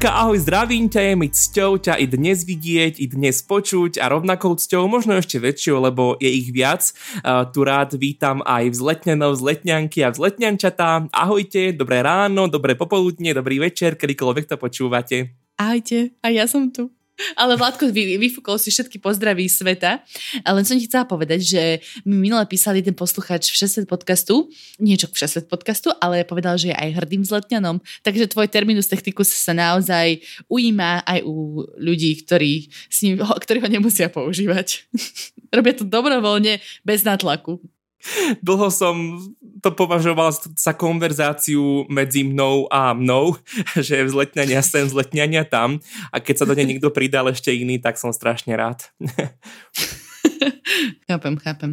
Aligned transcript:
Lenka, 0.00 0.16
ahoj, 0.16 0.40
zdravím 0.40 0.88
ťa, 0.88 1.12
je 1.12 1.12
mi 1.12 1.28
cťou 1.28 1.76
ťa 1.76 2.00
i 2.00 2.08
dnes 2.08 2.40
vidieť, 2.48 3.04
i 3.04 3.06
dnes 3.12 3.44
počuť 3.44 4.00
a 4.00 4.08
rovnakou 4.08 4.56
cťou, 4.56 4.88
možno 4.88 5.20
ešte 5.20 5.36
väčšou, 5.36 5.76
lebo 5.76 6.16
je 6.16 6.40
ich 6.40 6.48
viac. 6.56 6.88
Uh, 7.20 7.44
tu 7.44 7.68
rád 7.68 8.00
vítam 8.00 8.40
aj 8.48 8.80
vzletňanov, 8.80 9.36
vzletňanky 9.36 10.00
a 10.00 10.08
vzletňančatá. 10.08 11.12
Ahojte, 11.12 11.76
dobré 11.76 12.00
ráno, 12.00 12.48
dobré 12.48 12.80
popoludne, 12.80 13.36
dobrý 13.36 13.60
večer, 13.60 14.00
kedykoľvek 14.00 14.48
to 14.48 14.56
počúvate. 14.56 15.36
Ahojte, 15.60 16.16
a 16.24 16.32
ja 16.32 16.48
som 16.48 16.72
tu. 16.72 16.88
Ale 17.36 17.56
Vládko 17.56 17.90
vy, 17.90 18.16
vyfúkol 18.16 18.56
si 18.56 18.72
všetky 18.72 19.00
pozdraví 19.02 19.46
sveta. 19.48 20.00
Len 20.44 20.64
som 20.64 20.76
ti 20.76 20.86
chcela 20.86 21.04
povedať, 21.08 21.40
že 21.42 21.62
mi 22.04 22.16
minule 22.16 22.44
písal 22.46 22.78
jeden 22.78 22.94
posluchač 22.96 23.50
v 23.50 23.56
6 23.56 23.84
podcastu, 23.90 24.48
niečo 24.80 25.08
v 25.10 25.16
6 25.16 25.50
podcastu, 25.50 25.92
ale 26.00 26.22
povedal, 26.26 26.56
že 26.56 26.72
je 26.72 26.76
aj 26.76 27.02
hrdým 27.02 27.22
zletňanom. 27.24 27.80
Takže 28.04 28.30
tvoj 28.30 28.48
terminus 28.48 28.90
technicus 28.90 29.30
sa 29.32 29.56
naozaj 29.56 30.22
ujíma 30.46 31.04
aj 31.04 31.20
u 31.24 31.64
ľudí, 31.80 32.20
ktorí, 32.22 32.68
s 32.90 33.02
ním, 33.02 33.20
ktorí 33.20 33.58
ho 33.64 33.68
nemusia 33.68 34.12
používať. 34.12 34.86
Robia 35.56 35.74
to 35.74 35.84
dobrovoľne, 35.86 36.62
bez 36.86 37.02
nátlaku. 37.02 37.58
Dlho 38.46 38.68
som 38.72 39.20
to 39.60 39.70
považoval 39.72 40.32
za 40.56 40.72
konverzáciu 40.72 41.84
medzi 41.92 42.24
mnou 42.24 42.66
a 42.72 42.96
mnou, 42.96 43.36
že 43.76 44.04
vzletňania 44.04 44.64
sem, 44.64 44.88
vzletňania 44.88 45.44
tam 45.46 45.78
a 46.10 46.16
keď 46.18 46.34
sa 46.42 46.48
do 46.48 46.56
nej 46.56 46.66
niekto 46.66 46.90
pridal 46.90 47.28
ešte 47.30 47.52
iný, 47.52 47.78
tak 47.78 48.00
som 48.00 48.12
strašne 48.12 48.56
rád. 48.56 48.88
chápem, 51.08 51.34
chápem. 51.38 51.70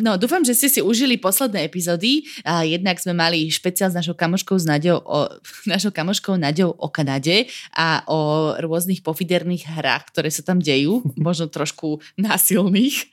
No, 0.00 0.16
dúfam, 0.16 0.42
že 0.44 0.56
ste 0.56 0.68
si 0.68 0.80
užili 0.82 1.16
posledné 1.16 1.64
epizódy. 1.64 2.24
A 2.44 2.64
jednak 2.64 2.98
sme 3.00 3.12
mali 3.16 3.48
špeciál 3.48 3.92
s 3.92 3.96
našou 3.96 4.16
kamoškou 4.16 4.56
s 4.56 4.66
Naďou 4.66 5.02
o, 5.04 5.28
našou 5.72 5.92
kamoškou 5.92 6.36
Naďou 6.36 6.74
o 6.76 6.88
Kanade 6.88 7.48
a 7.74 8.04
o 8.08 8.52
rôznych 8.58 9.04
pofiderných 9.04 9.68
hrách, 9.68 10.10
ktoré 10.12 10.28
sa 10.32 10.44
tam 10.44 10.58
dejú, 10.60 11.04
možno 11.26 11.48
trošku 11.48 12.00
násilných. 12.16 13.08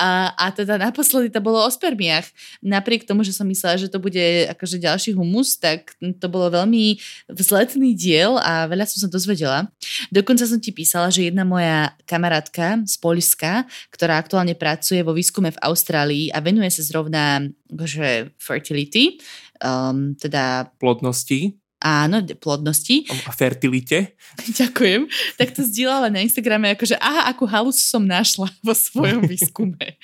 A, 0.00 0.32
a 0.34 0.46
teda 0.52 0.80
naposledy 0.80 1.32
to 1.32 1.40
bolo 1.42 1.60
o 1.60 1.70
spermiách. 1.70 2.28
Napriek 2.64 3.04
tomu, 3.04 3.24
že 3.24 3.36
som 3.36 3.46
myslela, 3.48 3.80
že 3.80 3.92
to 3.92 4.00
bude 4.02 4.48
akože 4.50 4.80
ďalší 4.80 5.16
humus, 5.16 5.56
tak 5.56 5.96
to 6.00 6.26
bolo 6.28 6.52
veľmi 6.52 6.98
vzletný 7.30 7.92
diel 7.96 8.40
a 8.40 8.68
veľa 8.68 8.86
som 8.88 9.06
sa 9.06 9.08
dozvedela. 9.10 9.68
Dokonca 10.08 10.44
som 10.46 10.60
ti 10.60 10.72
písala, 10.72 11.12
že 11.12 11.28
jedna 11.28 11.44
moja 11.46 11.92
kamarátka 12.04 12.82
z 12.86 12.94
Polska, 12.98 13.64
ktorá 13.92 14.22
aktuálne 14.30 14.54
pracuje 14.54 15.02
vo 15.02 15.10
výskume 15.10 15.50
v 15.50 15.58
Austrálii 15.58 16.30
a 16.30 16.38
venuje 16.38 16.70
sa 16.70 16.86
zrovna 16.86 17.42
akože 17.66 18.38
fertility, 18.38 19.18
um, 19.58 20.14
teda... 20.14 20.70
Plodnosti. 20.78 21.58
Áno, 21.82 22.22
plodnosti. 22.38 23.10
A 23.26 23.34
fertilite. 23.34 24.14
Ďakujem. 24.62 25.10
Tak 25.34 25.58
to 25.58 25.66
zdieľala 25.66 26.14
na 26.14 26.22
Instagrame, 26.22 26.78
akože 26.78 26.94
aha, 27.02 27.26
akú 27.26 27.42
halus 27.42 27.82
som 27.82 28.06
našla 28.06 28.54
vo 28.66 28.70
svojom 28.70 29.26
výskume. 29.34 29.98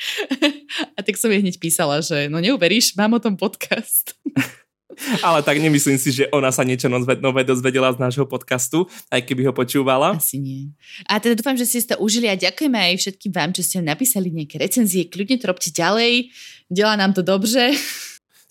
a 0.75 0.99
tak 1.07 1.15
som 1.15 1.31
jej 1.31 1.39
hneď 1.39 1.63
písala, 1.63 2.03
že 2.03 2.27
no 2.27 2.43
neuveríš, 2.43 2.99
mám 2.99 3.15
o 3.15 3.23
tom 3.23 3.39
podcast. 3.39 4.19
Ale 5.21 5.45
tak 5.45 5.61
nemyslím 5.61 6.01
si, 6.01 6.13
že 6.13 6.25
ona 6.33 6.49
sa 6.49 6.65
niečo 6.65 6.89
nové 7.21 7.45
dozvedela 7.45 7.93
z 7.93 8.01
nášho 8.01 8.25
podcastu, 8.25 8.89
aj 9.13 9.23
keby 9.25 9.47
ho 9.49 9.53
počúvala. 9.53 10.17
Asi 10.17 10.41
nie. 10.41 10.73
A 11.07 11.21
teda 11.21 11.37
dúfam, 11.37 11.57
že 11.57 11.69
ste 11.69 11.85
to 11.85 12.01
užili 12.01 12.33
a 12.33 12.37
ďakujeme 12.39 12.77
aj 12.77 12.95
všetkým 13.01 13.33
vám, 13.33 13.51
čo 13.53 13.63
ste 13.63 13.85
napísali 13.85 14.33
nejaké 14.33 14.57
recenzie. 14.57 15.07
Kľudne 15.07 15.37
to 15.37 15.49
robte 15.53 15.69
ďalej, 15.71 16.33
delá 16.73 16.97
nám 16.97 17.13
to 17.13 17.23
dobře 17.23 17.77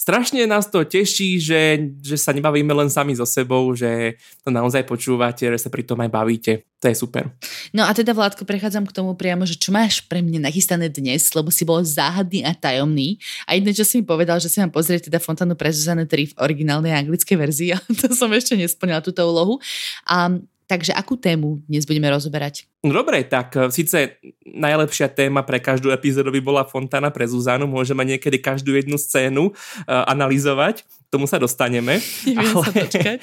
strašne 0.06 0.46
nás 0.46 0.70
to 0.70 0.86
teší, 0.86 1.42
že, 1.42 1.62
že 1.98 2.14
sa 2.22 2.30
nebavíme 2.30 2.70
len 2.70 2.94
sami 2.94 3.18
so 3.18 3.26
sebou, 3.26 3.74
že 3.74 4.22
to 4.46 4.54
naozaj 4.54 4.86
počúvate, 4.86 5.50
že 5.50 5.58
sa 5.58 5.74
pri 5.74 5.82
tom 5.82 5.98
aj 5.98 6.14
bavíte. 6.14 6.54
To 6.78 6.86
je 6.86 6.94
super. 6.94 7.34
No 7.74 7.82
a 7.82 7.90
teda 7.98 8.14
Vládko, 8.14 8.46
prechádzam 8.46 8.86
k 8.86 8.94
tomu 8.94 9.18
priamo, 9.18 9.50
že 9.50 9.58
čo 9.58 9.74
máš 9.74 10.06
pre 10.06 10.22
mňa 10.22 10.46
nachystané 10.46 10.94
dnes, 10.94 11.34
lebo 11.34 11.50
si 11.50 11.66
bol 11.66 11.82
záhadný 11.82 12.46
a 12.46 12.54
tajomný. 12.54 13.18
A 13.50 13.58
jedno, 13.58 13.74
čo 13.74 13.82
si 13.82 13.98
mi 13.98 14.06
povedal, 14.06 14.38
že 14.38 14.54
si 14.54 14.62
mám 14.62 14.70
pozrieť 14.70 15.10
teda 15.10 15.18
Fontánu 15.18 15.58
pre 15.58 15.74
Zuzanne 15.74 16.06
3 16.06 16.38
v 16.38 16.38
originálnej 16.38 16.94
anglickej 16.94 17.38
verzii, 17.42 17.70
ale 17.76 17.90
to 17.98 18.14
som 18.14 18.30
ešte 18.30 18.54
nesplnila 18.54 19.02
túto 19.02 19.26
úlohu. 19.26 19.58
A 20.06 20.38
Takže 20.66 20.98
akú 20.98 21.14
tému 21.14 21.62
dnes 21.70 21.86
budeme 21.86 22.10
rozoberať? 22.10 22.66
No 22.82 22.90
dobre, 22.90 23.22
tak 23.22 23.54
e, 23.54 23.70
síce 23.70 24.18
najlepšia 24.46 25.14
téma 25.14 25.46
pre 25.46 25.62
každú 25.62 25.94
epizódu 25.94 26.34
by 26.34 26.42
bola 26.42 26.64
Fontana 26.66 27.14
pre 27.14 27.30
Zuzanu, 27.30 27.70
môžeme 27.70 28.02
niekedy 28.02 28.42
každú 28.42 28.74
jednu 28.74 28.98
scénu 28.98 29.52
uh, 29.52 30.06
analyzovať, 30.10 30.86
tomu 31.14 31.30
sa 31.30 31.38
dostaneme. 31.38 32.02
ale, 32.40 32.50
sa 32.58 32.72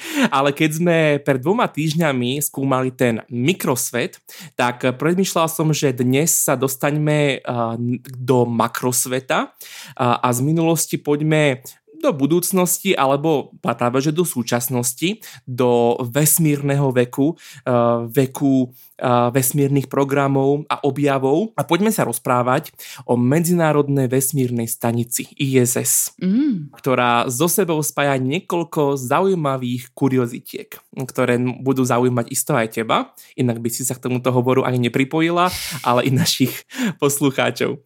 ale 0.39 0.49
keď 0.55 0.69
sme 0.71 0.97
pred 1.19 1.39
dvoma 1.39 1.67
týždňami 1.67 2.39
skúmali 2.43 2.95
ten 2.95 3.23
mikrosvet, 3.27 4.23
tak 4.55 4.83
premyšľal 4.95 5.47
som, 5.51 5.71
že 5.75 5.95
dnes 5.95 6.31
sa 6.31 6.55
dostaňme 6.55 7.43
uh, 7.43 7.75
do 8.19 8.47
makrosveta 8.47 9.51
uh, 9.51 10.23
a 10.23 10.27
z 10.31 10.39
minulosti 10.43 10.95
poďme 10.95 11.63
do 12.03 12.11
budúcnosti 12.11 12.91
alebo 12.91 13.55
práve 13.63 14.03
že 14.03 14.11
do 14.11 14.27
súčasnosti, 14.27 15.23
do 15.47 15.95
vesmírneho 16.03 16.91
veku, 16.91 17.39
uh, 17.63 18.03
veku 18.11 18.75
uh, 18.99 19.31
vesmírnych 19.31 19.87
programov 19.87 20.67
a 20.67 20.83
objavov 20.83 21.55
a 21.55 21.63
poďme 21.63 21.95
sa 21.95 22.03
rozprávať 22.03 22.75
o 23.07 23.15
Medzinárodnej 23.15 24.11
vesmírnej 24.11 24.67
stanici 24.67 25.31
ISS, 25.39 26.11
mm. 26.19 26.75
ktorá 26.75 27.31
so 27.31 27.47
sebou 27.47 27.79
spája 27.79 28.19
niekoľko 28.19 28.99
zaujímavých 28.99 29.95
kuriozitiek, 29.95 30.75
ktoré 31.07 31.39
budú 31.63 31.87
zaujímať 31.87 32.27
isto 32.27 32.51
aj 32.51 32.67
teba, 32.75 33.15
inak 33.39 33.63
by 33.63 33.69
si 33.71 33.87
sa 33.87 33.95
k 33.95 34.11
tomuto 34.11 34.35
hovoru 34.35 34.67
ani 34.67 34.91
nepripojila, 34.91 35.47
ale 35.87 36.03
i 36.03 36.11
našich 36.11 36.67
poslucháčov. 37.01 37.79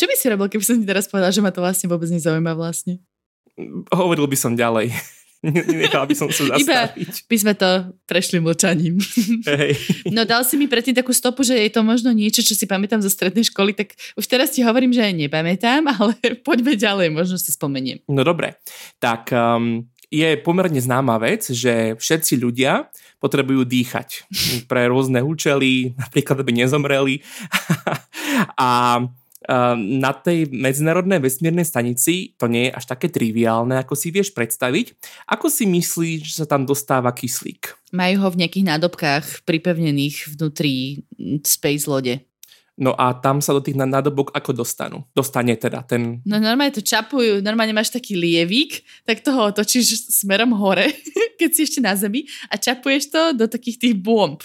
Čo 0.00 0.08
by 0.08 0.14
si 0.16 0.26
robil, 0.32 0.48
keby 0.48 0.64
som 0.64 0.80
ti 0.80 0.88
teraz 0.88 1.12
povedal, 1.12 1.28
že 1.28 1.44
ma 1.44 1.52
to 1.52 1.60
vlastne 1.60 1.84
vôbec 1.92 2.08
nezaujíma 2.08 2.56
vlastne? 2.56 3.04
Hovoril 3.90 4.26
by 4.26 4.36
som 4.38 4.52
ďalej. 4.54 4.92
Nechal 5.40 6.04
by 6.04 6.12
som 6.12 6.28
sa 6.28 6.52
zastaviť. 6.52 6.60
Iba 6.60 6.92
by 7.24 7.36
sme 7.40 7.52
to 7.56 7.96
prešli 8.04 8.44
mlčaním. 8.44 9.00
Hey. 9.48 9.72
No 10.16 10.28
dal 10.28 10.44
si 10.44 10.60
mi 10.60 10.68
predtým 10.68 10.92
takú 10.92 11.16
stopu, 11.16 11.40
že 11.40 11.56
je 11.56 11.70
to 11.72 11.80
možno 11.80 12.12
niečo, 12.12 12.44
čo 12.44 12.52
si 12.52 12.68
pamätám 12.68 13.00
zo 13.00 13.08
strednej 13.08 13.48
školy, 13.48 13.72
tak 13.72 13.96
už 14.20 14.26
teraz 14.28 14.52
ti 14.52 14.60
hovorím, 14.60 14.92
že 14.92 15.00
aj 15.00 15.14
nepamätám, 15.16 15.82
ale 15.96 16.12
poďme 16.44 16.76
ďalej, 16.76 17.08
možno 17.08 17.40
si 17.40 17.56
spomeniem. 17.56 18.04
No 18.04 18.20
dobre, 18.20 18.60
tak 19.00 19.32
um, 19.32 19.88
je 20.12 20.36
pomerne 20.44 20.76
známa 20.76 21.16
vec, 21.16 21.48
že 21.48 21.96
všetci 21.96 22.36
ľudia 22.36 22.92
potrebujú 23.16 23.64
dýchať 23.64 24.28
pre 24.70 24.92
rôzne 24.92 25.24
účely, 25.24 25.96
napríklad 25.96 26.44
aby 26.44 26.52
nezomreli. 26.52 27.24
a 28.60 29.00
na 29.74 30.12
tej 30.14 30.46
medzinárodnej 30.54 31.18
vesmírnej 31.18 31.66
stanici 31.66 32.38
to 32.38 32.46
nie 32.46 32.70
je 32.70 32.76
až 32.76 32.84
také 32.86 33.10
triviálne, 33.10 33.74
ako 33.74 33.98
si 33.98 34.14
vieš 34.14 34.30
predstaviť. 34.30 34.94
Ako 35.26 35.50
si 35.50 35.66
myslíš, 35.66 36.18
že 36.22 36.34
sa 36.42 36.46
tam 36.46 36.62
dostáva 36.62 37.10
kyslík? 37.10 37.74
Majú 37.90 38.16
ho 38.22 38.28
v 38.30 38.46
nejakých 38.46 38.68
nádobkách 38.70 39.42
pripevnených 39.42 40.30
vnútri 40.38 41.02
space 41.42 41.90
lode. 41.90 42.22
No 42.80 42.96
a 42.96 43.12
tam 43.12 43.44
sa 43.44 43.52
do 43.52 43.60
tých 43.60 43.76
nádobok 43.76 44.32
ako 44.32 44.64
dostanú? 44.64 45.04
Dostane 45.12 45.52
teda 45.52 45.84
ten... 45.84 46.24
No 46.24 46.40
normálne 46.40 46.72
to 46.72 46.80
čapujú, 46.80 47.44
normálne 47.44 47.76
máš 47.76 47.92
taký 47.92 48.16
lievík, 48.16 48.80
tak 49.04 49.20
toho 49.20 49.52
otočíš 49.52 50.08
smerom 50.08 50.56
hore, 50.56 50.88
keď 51.40 51.50
si 51.52 51.68
ešte 51.68 51.84
na 51.84 51.92
zemi 51.92 52.24
a 52.48 52.56
čapuješ 52.56 53.12
to 53.12 53.22
do 53.36 53.44
takých 53.44 53.76
tých 53.84 53.94
bomb. 54.00 54.40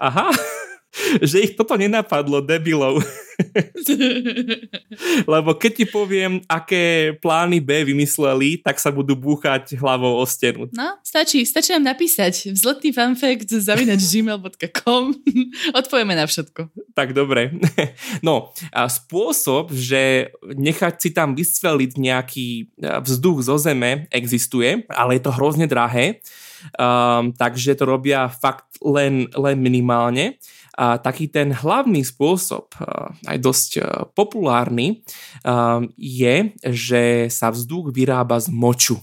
Aha, 0.00 0.32
že 1.28 1.44
ich 1.44 1.52
toto 1.52 1.76
nenapadlo, 1.76 2.40
debilov. 2.40 3.02
Lebo 5.32 5.54
keď 5.58 5.72
ti 5.74 5.86
poviem, 5.88 6.40
aké 6.46 7.16
plány 7.18 7.58
B 7.58 7.84
vymysleli, 7.84 8.62
tak 8.62 8.78
sa 8.78 8.94
budú 8.94 9.18
búchať 9.18 9.74
hlavou 9.78 10.18
o 10.18 10.24
stenu. 10.26 10.70
No, 10.70 10.98
stačí, 11.02 11.42
stačí 11.42 11.74
nám 11.74 11.94
napísať 11.94 12.54
vzletný 12.54 12.94
fanfact 12.94 13.50
zavinač 13.50 14.02
gmail.com 14.02 15.04
odpovieme 15.80 16.14
na 16.14 16.26
všetko. 16.26 16.70
Tak 16.94 17.12
dobre. 17.12 17.54
No, 18.22 18.54
a 18.70 18.86
spôsob, 18.86 19.74
že 19.74 20.32
nechať 20.42 20.94
si 21.00 21.10
tam 21.10 21.34
vystreliť 21.34 21.92
nejaký 21.98 22.48
e, 22.48 22.64
vzduch 23.02 23.44
zo 23.44 23.56
zeme 23.58 24.06
existuje, 24.14 24.86
ale 24.90 25.18
je 25.18 25.22
to 25.24 25.34
hrozne 25.34 25.66
drahé, 25.66 26.22
um, 26.78 27.34
takže 27.34 27.76
to 27.76 27.84
robia 27.84 28.30
fakt 28.30 28.78
len, 28.80 29.28
len 29.34 29.56
minimálne. 29.58 30.38
A 30.74 30.98
taký 30.98 31.30
ten 31.30 31.54
hlavný 31.54 32.02
spôsob, 32.02 32.74
aj 33.26 33.38
dosť 33.40 33.70
populárny, 34.12 35.02
je, 35.98 36.36
že 36.68 37.02
sa 37.28 37.50
vzduch 37.50 37.92
vyrába 37.92 38.40
z 38.40 38.48
moču. 38.52 38.96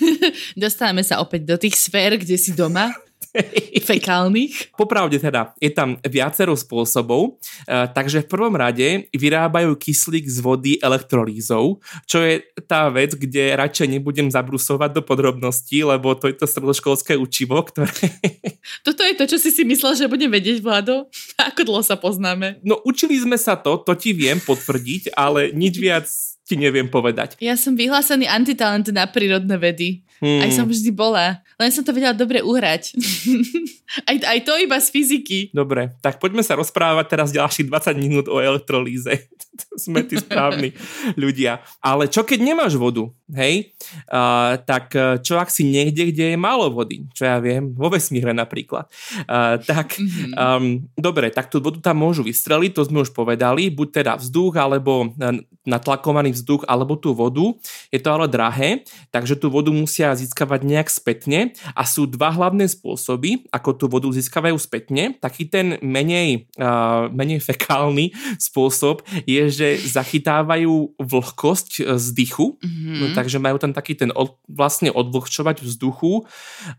Dostávame 0.58 1.02
sa 1.02 1.20
opäť 1.22 1.42
do 1.46 1.56
tých 1.58 1.76
sfér, 1.76 2.16
kde 2.16 2.36
si 2.38 2.54
doma. 2.54 2.90
Fekálnych? 3.90 4.74
Popravde 4.74 5.18
teda, 5.18 5.54
je 5.58 5.70
tam 5.70 5.96
viacero 6.02 6.54
spôsobov, 6.58 7.38
uh, 7.66 7.86
takže 7.90 8.26
v 8.26 8.30
prvom 8.30 8.54
rade 8.54 9.06
vyrábajú 9.14 9.74
kyslík 9.78 10.26
z 10.26 10.38
vody 10.42 10.72
elektrolízou, 10.82 11.78
čo 12.06 12.18
je 12.22 12.42
tá 12.66 12.90
vec, 12.90 13.14
kde 13.14 13.54
radšej 13.56 13.98
nebudem 13.98 14.28
zabrusovať 14.30 14.90
do 14.98 15.02
podrobností, 15.02 15.82
lebo 15.86 16.14
to 16.18 16.30
je 16.30 16.36
to 16.36 16.46
stredoškolské 16.46 17.14
učivo, 17.14 17.62
ktoré... 17.62 17.90
Toto 18.86 19.02
je 19.02 19.14
to, 19.16 19.24
čo 19.26 19.38
si 19.40 19.50
si 19.50 19.62
myslel, 19.66 19.96
že 19.96 20.10
budem 20.10 20.30
vedieť, 20.30 20.60
Vlado? 20.62 21.08
Ako 21.50 21.66
dlho 21.66 21.82
sa 21.82 21.96
poznáme? 21.96 22.60
No 22.66 22.78
učili 22.82 23.16
sme 23.18 23.38
sa 23.38 23.54
to, 23.54 23.80
to 23.80 23.94
ti 23.94 24.12
viem 24.12 24.38
potvrdiť, 24.42 25.14
ale 25.14 25.54
nič 25.54 25.74
viac 25.78 26.06
ti 26.50 26.58
neviem 26.58 26.90
povedať. 26.90 27.38
Ja 27.38 27.54
som 27.54 27.78
vyhlásený 27.78 28.26
antitalent 28.26 28.90
na 28.90 29.06
prírodné 29.06 29.54
vedy. 29.54 30.02
Hmm. 30.20 30.44
Aj 30.44 30.50
som 30.52 30.68
vždy 30.68 30.92
bola. 30.92 31.40
Len 31.56 31.72
som 31.72 31.80
to 31.80 31.96
vedela 31.96 32.12
dobre 32.12 32.44
uhrať. 32.44 32.92
aj, 34.08 34.16
aj 34.20 34.38
to 34.44 34.52
iba 34.60 34.76
z 34.76 34.88
fyziky. 34.92 35.40
Dobre, 35.56 35.96
tak 36.04 36.20
poďme 36.20 36.44
sa 36.44 36.60
rozprávať 36.60 37.06
teraz 37.08 37.32
ďalších 37.32 37.68
20 37.68 37.96
minút 37.96 38.26
o 38.28 38.36
elektrolíze. 38.36 39.28
Sme 39.80 40.04
tí 40.04 40.20
správni 40.20 40.76
ľudia. 41.22 41.64
Ale 41.80 42.12
čo 42.12 42.24
keď 42.24 42.38
nemáš 42.40 42.76
vodu? 42.76 43.08
Hej? 43.30 43.72
Uh, 44.10 44.58
tak 44.66 44.90
e, 44.96 45.22
čo 45.22 45.38
ak 45.38 45.54
si 45.54 45.62
niekde, 45.62 46.10
kde 46.10 46.34
je 46.34 46.38
málo 46.38 46.66
vody? 46.74 47.06
Čo 47.14 47.30
ja 47.30 47.38
viem, 47.38 47.70
vo 47.70 47.86
vesmíre 47.86 48.34
napríklad. 48.34 48.90
Uh, 49.30 49.54
tak 49.62 49.94
um, 50.34 50.82
dobre, 50.98 51.30
tak 51.30 51.46
tú 51.46 51.62
vodu 51.62 51.78
tam 51.78 52.02
môžu 52.02 52.26
vystreliť, 52.26 52.74
to 52.74 52.90
sme 52.90 53.06
už 53.06 53.14
povedali, 53.14 53.70
buď 53.70 53.88
teda 54.02 54.12
vzduch, 54.18 54.58
alebo 54.58 55.14
natlakovaný 55.62 56.34
vzduch, 56.34 56.66
alebo 56.66 56.98
tú 56.98 57.14
vodu. 57.14 57.54
Je 57.94 58.02
to 58.02 58.10
ale 58.10 58.26
drahé, 58.26 58.82
takže 59.14 59.38
tú 59.38 59.46
vodu 59.46 59.70
musia 59.70 60.09
získavať 60.16 60.60
nejak 60.66 60.88
spätne 60.88 61.52
a 61.74 61.82
sú 61.84 62.06
dva 62.06 62.30
hlavné 62.32 62.66
spôsoby, 62.66 63.46
ako 63.50 63.70
tú 63.76 63.84
vodu 63.86 64.08
získavajú 64.10 64.56
spätne. 64.58 65.18
Taký 65.18 65.50
ten 65.50 65.66
menej, 65.82 66.50
uh, 66.58 67.10
menej 67.12 67.42
fekálny 67.48 68.12
spôsob 68.38 69.04
je, 69.24 69.42
že 69.50 69.68
zachytávajú 69.90 70.96
vlhkosť 70.98 71.98
z 71.98 72.06
dychu, 72.16 72.56
mm-hmm. 72.58 72.96
no, 72.96 73.06
takže 73.14 73.38
majú 73.38 73.56
tam 73.60 73.72
taký 73.76 73.94
ten 73.94 74.10
od, 74.14 74.40
vlastne 74.48 74.88
odvlhčovať 74.90 75.62
vzduchu, 75.62 76.24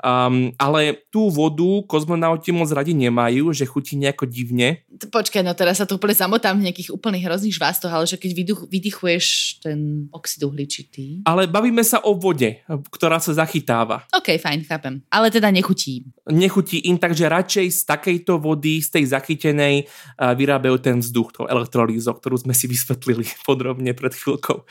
um, 0.01 0.51
ale 0.57 1.01
tú 1.13 1.29
vodu 1.29 1.85
kozmonauti 1.85 2.51
moc 2.51 2.69
radi 2.73 2.97
nemajú, 2.97 3.53
že 3.55 3.69
chutí 3.69 3.95
nejako 3.95 4.25
divne. 4.27 4.83
Počkaj, 4.89 5.45
no 5.45 5.53
teraz 5.53 5.79
sa 5.79 5.85
to 5.87 5.97
úplne 5.97 6.17
zamotám 6.17 6.57
v 6.57 6.69
nejakých 6.69 6.93
úplných 6.93 7.25
hrozných 7.25 7.55
žvástoch, 7.55 7.93
ale 7.93 8.05
že 8.09 8.17
keď 8.17 8.31
vyduch, 8.33 8.61
vydychuješ 8.67 9.25
ten 9.61 10.09
oxid 10.09 10.41
uhličitý. 10.43 11.25
Ale 11.25 11.45
bavíme 11.45 11.85
sa 11.85 12.01
o 12.01 12.17
vode, 12.17 12.61
ktorá 12.91 13.20
sa 13.21 13.45
zachytáva. 13.45 14.03
OK, 14.11 14.35
fajn, 14.41 14.65
chápem. 14.65 15.01
Ale 15.07 15.31
teda 15.31 15.49
nechutí. 15.53 16.05
Nechutí 16.27 16.89
im, 16.89 16.97
takže 16.97 17.29
radšej 17.29 17.67
z 17.71 17.79
takejto 17.85 18.41
vody, 18.41 18.81
z 18.81 18.89
tej 18.99 19.13
zachytenej 19.13 19.85
uh, 19.85 20.33
vyrábajú 20.33 20.77
ten 20.81 20.97
vzduch, 20.99 21.33
to 21.33 21.41
elektrolízo, 21.47 22.11
ktorú 22.13 22.41
sme 22.41 22.53
si 22.57 22.65
vysvetlili 22.65 23.25
podrobne 23.47 23.93
pred 23.93 24.13
chvíľkou. 24.13 24.65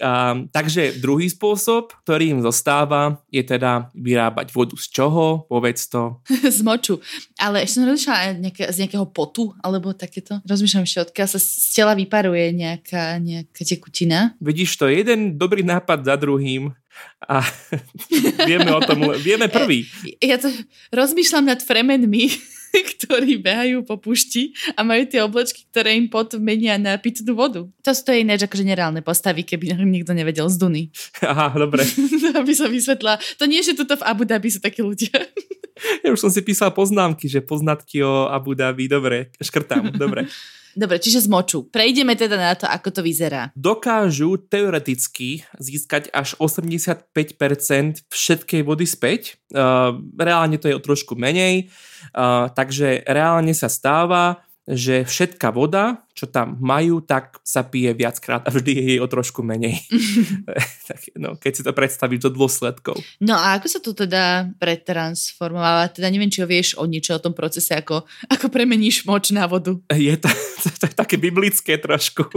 Uh, 0.00 0.46
takže 0.54 0.98
druhý 1.02 1.28
spôsob, 1.30 1.94
ktorý 2.06 2.38
im 2.38 2.40
zostáva, 2.40 3.20
je 3.28 3.42
teda 3.42 3.90
vyrábať 3.94 4.54
vodu 4.54 4.74
z 4.78 4.86
čoho? 4.90 5.46
Povedz 5.50 5.90
to. 5.90 6.22
z 6.56 6.60
moču. 6.62 7.02
Ale 7.38 7.66
ešte 7.66 7.80
som 7.80 7.88
rozmýšľala 7.88 8.40
nejaké, 8.40 8.62
z 8.70 8.76
nejakého 8.86 9.06
potu, 9.10 9.52
alebo 9.60 9.92
takéto. 9.94 10.38
Rozmýšľam 10.46 10.84
ešte, 10.86 11.10
odkiaľ 11.10 11.28
sa 11.28 11.38
z 11.40 11.70
tela 11.74 11.94
vyparuje 11.94 12.54
nejaká, 12.54 13.18
nejaká 13.18 13.62
tekutina. 13.62 14.36
Vidíš 14.38 14.76
to, 14.76 14.88
jeden 14.90 15.36
dobrý 15.40 15.62
nápad 15.66 16.04
za 16.04 16.14
druhým 16.16 16.72
a 17.28 17.44
vieme 18.48 18.70
o 18.74 18.80
tom, 18.82 19.14
vieme 19.20 19.46
prvý. 19.46 19.86
Ja 20.18 20.40
to 20.40 20.50
rozmýšľam 20.90 21.46
nad 21.46 21.60
fremenmi, 21.62 22.32
ktorí 22.96 23.42
behajú 23.42 23.82
po 23.82 23.98
pušti 23.98 24.54
a 24.78 24.86
majú 24.86 25.06
tie 25.06 25.20
oblečky, 25.22 25.66
ktoré 25.70 25.94
im 25.98 26.06
potom 26.06 26.42
menia 26.42 26.78
na 26.78 26.96
pitnú 26.98 27.34
vodu. 27.34 27.66
To 27.66 27.90
sú 27.90 28.02
to 28.06 28.12
ináč 28.14 28.46
akože 28.46 28.66
nereálne 28.66 29.02
postavy, 29.02 29.42
keby 29.42 29.74
nikto 29.96 30.14
nevedel 30.14 30.46
z 30.50 30.56
Duny. 30.58 30.82
Aha, 31.22 31.54
dobre. 31.54 31.86
Aby 32.40 32.52
som 32.54 32.70
vysvetla. 32.70 33.18
To 33.38 33.44
nie, 33.46 33.62
že 33.62 33.74
tuto 33.74 33.98
v 33.98 34.06
Abu 34.06 34.22
Dhabi 34.26 34.48
sú 34.50 34.62
takí 34.62 34.82
ľudia. 34.82 35.26
Ja 36.04 36.12
už 36.12 36.20
som 36.20 36.30
si 36.32 36.44
písal 36.44 36.76
poznámky, 36.76 37.24
že 37.24 37.40
poznatky 37.40 38.04
o 38.04 38.28
Abu 38.28 38.52
Dhabi, 38.52 38.84
dobre, 38.84 39.32
škrtám, 39.40 39.96
dobre. 39.96 40.28
Dobre, 40.76 41.02
čiže 41.02 41.26
zmoču. 41.26 41.66
Prejdeme 41.66 42.14
teda 42.14 42.38
na 42.38 42.54
to, 42.54 42.66
ako 42.70 42.88
to 42.94 43.00
vyzerá. 43.02 43.50
Dokážu 43.58 44.38
teoreticky 44.38 45.42
získať 45.58 46.12
až 46.14 46.38
85% 46.38 47.10
všetkej 48.06 48.62
vody 48.62 48.86
späť. 48.86 49.40
Uh, 49.50 49.98
reálne 50.14 50.60
to 50.62 50.70
je 50.70 50.78
o 50.78 50.82
trošku 50.82 51.18
menej, 51.18 51.70
uh, 52.14 52.46
takže 52.54 53.02
reálne 53.06 53.50
sa 53.50 53.66
stáva, 53.66 54.46
že 54.70 55.02
všetká 55.02 55.50
voda, 55.50 56.06
čo 56.14 56.28
tam 56.28 56.60
majú, 56.60 57.00
tak 57.00 57.40
sa 57.40 57.64
pije 57.64 57.96
viackrát 57.96 58.44
a 58.44 58.50
vždy 58.52 58.70
je 58.76 58.84
jej 58.94 58.98
o 59.00 59.06
trošku 59.08 59.40
menej. 59.42 59.80
tak, 60.88 61.00
no, 61.16 61.34
keď 61.40 61.52
si 61.52 61.62
to 61.64 61.72
predstavíš 61.72 62.20
do 62.28 62.30
dôsledkov. 62.30 62.98
No 63.18 63.34
a 63.34 63.58
ako 63.58 63.66
sa 63.66 63.80
to 63.82 63.96
teda 63.96 64.52
pretransformovala? 64.60 65.90
Teda 65.90 66.12
neviem, 66.12 66.30
či 66.30 66.44
ho 66.44 66.48
vieš 66.48 66.76
o 66.76 66.84
niečo 66.84 67.16
o 67.16 67.22
tom 67.22 67.32
procese, 67.32 67.74
ako, 67.74 68.04
ako 68.28 68.46
premeníš 68.52 69.08
moč 69.08 69.32
na 69.34 69.48
vodu. 69.48 69.78
Je 69.90 70.14
to, 70.20 70.28
to, 70.62 70.68
to 70.70 70.84
je 70.86 70.94
také 70.94 71.16
biblické 71.16 71.80
trošku. 71.80 72.28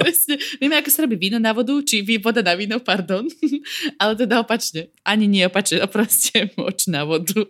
Presne. 0.00 0.38
Vieme, 0.62 0.78
ako 0.78 0.88
sa 0.88 1.04
robí 1.04 1.16
víno 1.18 1.42
na 1.42 1.50
vodu, 1.50 1.74
či 1.82 2.04
voda 2.20 2.40
na 2.44 2.54
víno, 2.54 2.78
pardon. 2.80 3.26
Ale 4.00 4.12
teda 4.14 4.40
opačne. 4.40 4.92
Ani 5.02 5.26
nie 5.26 5.44
opačne, 5.44 5.82
proste 5.90 6.52
moč 6.54 6.86
na 6.86 7.02
vodu. 7.02 7.48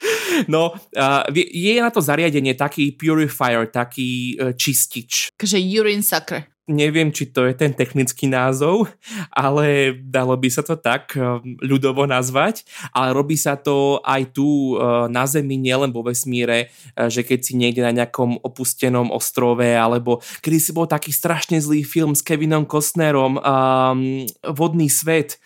No, 0.52 0.76
uh, 0.76 1.24
je 1.32 1.80
na 1.80 1.88
to 1.88 2.04
zariadenie 2.04 2.52
taký 2.52 2.92
purifier, 2.92 3.64
taký 3.72 4.36
uh, 4.36 4.52
čistič. 4.52 5.32
Takže 5.36 5.56
urine 5.56 6.04
sucker. 6.04 6.44
Neviem, 6.66 7.14
či 7.14 7.30
to 7.30 7.46
je 7.46 7.54
ten 7.54 7.70
technický 7.70 8.26
názov, 8.26 8.90
ale 9.30 9.94
dalo 10.02 10.34
by 10.34 10.50
sa 10.50 10.66
to 10.66 10.74
tak 10.74 11.14
uh, 11.14 11.38
ľudovo 11.62 12.10
nazvať. 12.10 12.66
Ale 12.90 13.14
robí 13.14 13.38
sa 13.38 13.54
to 13.54 14.02
aj 14.02 14.34
tu 14.34 14.74
uh, 14.74 15.06
na 15.06 15.30
Zemi, 15.30 15.54
nielen 15.54 15.94
vo 15.94 16.02
vesmíre, 16.02 16.74
uh, 16.98 17.06
že 17.06 17.22
keď 17.22 17.38
si 17.46 17.54
niekde 17.54 17.86
na 17.86 17.94
nejakom 17.94 18.42
opustenom 18.42 19.14
ostrove, 19.14 19.62
alebo 19.62 20.18
kedy 20.42 20.58
si 20.58 20.74
bol 20.74 20.90
taký 20.90 21.14
strašne 21.14 21.62
zlý 21.62 21.86
film 21.86 22.18
s 22.18 22.26
Kevinom 22.26 22.66
Costnerom, 22.66 23.38
um, 23.38 24.26
Vodný 24.42 24.90
svet, 24.90 25.38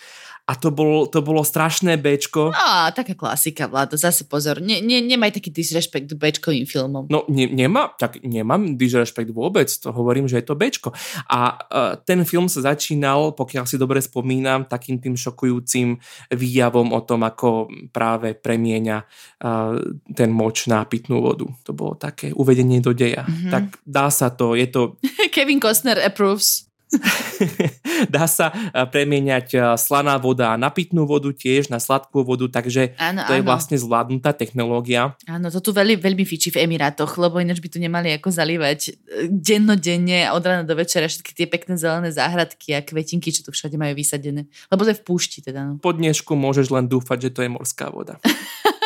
a 0.51 0.59
to, 0.59 0.75
bol, 0.75 1.07
to 1.07 1.23
bolo 1.23 1.47
strašné 1.47 1.95
Bčko. 1.95 2.51
Á, 2.51 2.91
taká 2.91 3.15
klasika, 3.15 3.71
Vlado, 3.71 3.95
zase 3.95 4.27
pozor, 4.27 4.59
ne, 4.59 4.83
ne, 4.83 4.99
nemaj 4.99 5.39
taký 5.39 5.55
disrespekt 5.55 6.11
Bčkovým 6.11 6.67
filmom. 6.67 7.07
No, 7.07 7.23
ne, 7.31 7.47
nemá, 7.47 7.95
tak 7.95 8.19
nemám 8.27 8.75
disrespekt 8.75 9.31
vôbec, 9.31 9.71
to 9.71 9.95
hovorím, 9.95 10.27
že 10.27 10.43
je 10.43 10.47
to 10.51 10.59
Bčko. 10.59 10.91
A 11.31 11.55
uh, 11.55 11.95
ten 12.03 12.27
film 12.27 12.51
sa 12.51 12.67
začínal, 12.75 13.31
pokiaľ 13.39 13.65
si 13.71 13.79
dobre 13.79 14.03
spomínam, 14.03 14.67
takým 14.67 14.99
tým 14.99 15.15
šokujúcim 15.15 16.03
výjavom 16.35 16.91
o 16.99 17.01
tom, 17.07 17.23
ako 17.23 17.71
práve 17.95 18.35
premieňa 18.35 18.99
uh, 19.07 19.79
ten 20.11 20.35
moč 20.35 20.67
na 20.67 20.83
pitnú 20.83 21.23
vodu. 21.23 21.47
To 21.63 21.71
bolo 21.71 21.95
také 21.95 22.35
uvedenie 22.35 22.83
do 22.83 22.91
deja. 22.91 23.23
Mm-hmm. 23.23 23.53
Tak 23.55 23.65
dá 23.87 24.11
sa 24.11 24.35
to, 24.35 24.59
je 24.59 24.67
to... 24.67 24.99
Kevin 25.35 25.63
Costner 25.63 26.03
approves. 26.03 26.70
Dá 28.15 28.27
sa 28.27 28.51
eh, 28.51 28.87
premieňať 28.87 29.49
eh, 29.55 29.61
slaná 29.79 30.19
voda 30.19 30.55
na 30.59 30.69
pitnú 30.75 31.07
vodu 31.07 31.31
tiež, 31.31 31.71
na 31.71 31.79
sladkú 31.79 32.27
vodu, 32.27 32.51
takže 32.51 32.99
áno, 32.99 33.23
to 33.27 33.33
áno. 33.35 33.39
je 33.39 33.43
vlastne 33.47 33.77
zvládnutá 33.79 34.35
technológia. 34.35 35.15
Áno, 35.31 35.49
to 35.49 35.63
tu 35.63 35.71
veľmi, 35.71 35.99
veľmi 36.03 36.25
fičí 36.27 36.51
v 36.51 36.67
Emirátoch, 36.67 37.15
lebo 37.19 37.39
ináč 37.39 37.63
by 37.63 37.69
tu 37.71 37.79
nemali 37.79 38.15
ako 38.19 38.29
zalívať 38.35 38.81
eh, 38.91 38.93
dennodenne 39.31 40.35
od 40.35 40.43
rána 40.43 40.65
do 40.67 40.75
večera 40.75 41.07
všetky 41.07 41.31
tie 41.35 41.47
pekné 41.47 41.79
zelené 41.79 42.11
záhradky 42.11 42.75
a 42.75 42.83
kvetinky, 42.83 43.31
čo 43.31 43.47
tu 43.47 43.55
všade 43.55 43.79
majú 43.79 43.95
vysadené. 43.95 44.51
Lebo 44.69 44.83
to 44.83 44.91
je 44.91 44.99
v 44.99 45.05
púšti 45.07 45.39
teda. 45.45 45.61
No. 45.67 45.73
Po 45.79 45.95
dnešku 45.95 46.35
môžeš 46.35 46.75
len 46.75 46.91
dúfať, 46.91 47.31
že 47.31 47.31
to 47.31 47.41
je 47.47 47.51
morská 47.51 47.91
voda. 47.95 48.19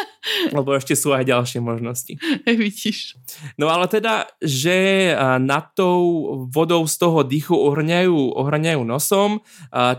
lebo 0.57 0.75
ešte 0.75 0.97
sú 0.97 1.13
aj 1.13 1.29
ďalšie 1.29 1.61
možnosti. 1.61 2.17
Vidíš. 2.49 3.19
No 3.61 3.69
ale 3.69 3.87
teda, 3.91 4.29
že 4.41 5.11
nad 5.41 5.73
tou 5.77 6.47
vodou 6.49 6.85
z 6.89 6.97
toho 6.97 7.23
dýchu 7.23 7.55
ohrňajú, 7.55 8.37
ohrňajú 8.37 8.83
nosom, 8.83 9.45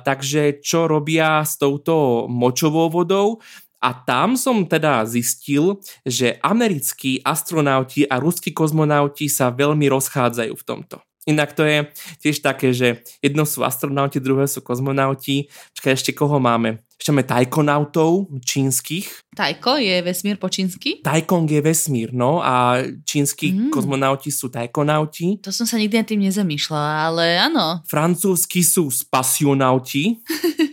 takže 0.05 0.62
čo 0.62 0.89
robia 0.89 1.41
s 1.46 1.58
touto 1.62 2.25
močovou 2.29 2.89
vodou? 2.89 3.39
A 3.86 3.94
tam 3.94 4.34
som 4.34 4.65
teda 4.65 5.05
zistil, 5.05 5.77
že 6.01 6.41
americkí 6.41 7.22
astronauti 7.22 8.01
a 8.10 8.17
ruskí 8.17 8.50
kozmonauti 8.50 9.29
sa 9.29 9.53
veľmi 9.53 9.86
rozchádzajú 9.94 10.53
v 10.58 10.65
tomto. 10.65 10.98
Inak 11.25 11.58
to 11.58 11.65
je 11.65 11.89
tiež 12.22 12.46
také, 12.46 12.70
že 12.70 13.01
jedno 13.17 13.50
sú 13.50 13.65
astronauti, 13.65 14.22
druhé 14.22 14.46
sú 14.46 14.62
kozmonauti. 14.62 15.50
Čakaj, 15.74 15.94
ešte 15.98 16.12
koho 16.13 16.38
máme? 16.38 16.86
Ešte 16.96 17.12
máme 17.12 17.27
tajkonautov 17.27 18.29
čínskych. 18.46 19.25
Tajko 19.36 19.75
je 19.82 20.00
vesmír 20.00 20.39
po 20.39 20.48
čínsky? 20.48 21.03
Tajkong 21.03 21.50
je 21.50 21.60
vesmír, 21.60 22.15
no 22.15 22.39
a 22.39 22.79
čínsky 23.03 23.51
mm. 23.51 23.74
kozmonauti 23.74 24.32
sú 24.32 24.48
tajkonauti. 24.48 25.44
To 25.44 25.51
som 25.51 25.67
sa 25.67 25.75
nikdy 25.75 26.00
nad 26.00 26.08
tým 26.08 26.24
nezamýšľala, 26.24 26.91
ale 27.12 27.25
áno. 27.36 27.84
Francúzsky 27.84 28.63
sú 28.63 28.88
spasionauti. 28.88 30.24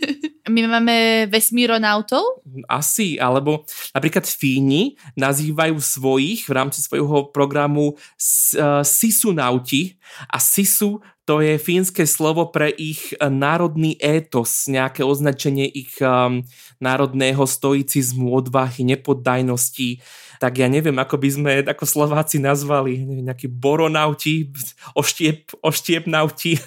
My 0.53 0.69
máme 0.69 1.25
vesmíronautov? 1.33 2.45
Asi, 2.69 3.17
alebo 3.17 3.65
napríklad 3.89 4.21
Fíni 4.29 4.93
nazývajú 5.17 5.81
svojich 5.81 6.45
v 6.45 6.51
rámci 6.53 6.85
svojho 6.85 7.33
programu 7.33 7.97
uh, 7.97 8.85
sisunauti 8.85 9.97
a 10.29 10.37
sisu 10.37 11.01
to 11.23 11.39
je 11.39 11.55
fínske 11.55 12.03
slovo 12.03 12.51
pre 12.51 12.67
ich 12.67 13.15
eh, 13.15 13.31
národný 13.31 13.95
étos, 13.99 14.67
nejaké 14.67 15.07
označenie 15.07 15.67
ich 15.71 15.95
um, 16.03 16.43
národného 16.83 17.47
stoicizmu, 17.47 18.35
odvahy, 18.35 18.83
nepoddajnosti. 18.83 20.03
Tak 20.43 20.59
ja 20.59 20.67
neviem, 20.67 20.99
ako 20.99 21.15
by 21.15 21.29
sme 21.31 21.51
ako 21.63 21.85
Slováci 21.87 22.43
nazvali, 22.43 23.07
neviem, 23.07 23.23
nejakí 23.23 23.47
boronauti, 23.47 24.51
oštiep, 24.99 25.63
oštiepnauti. 25.63 26.59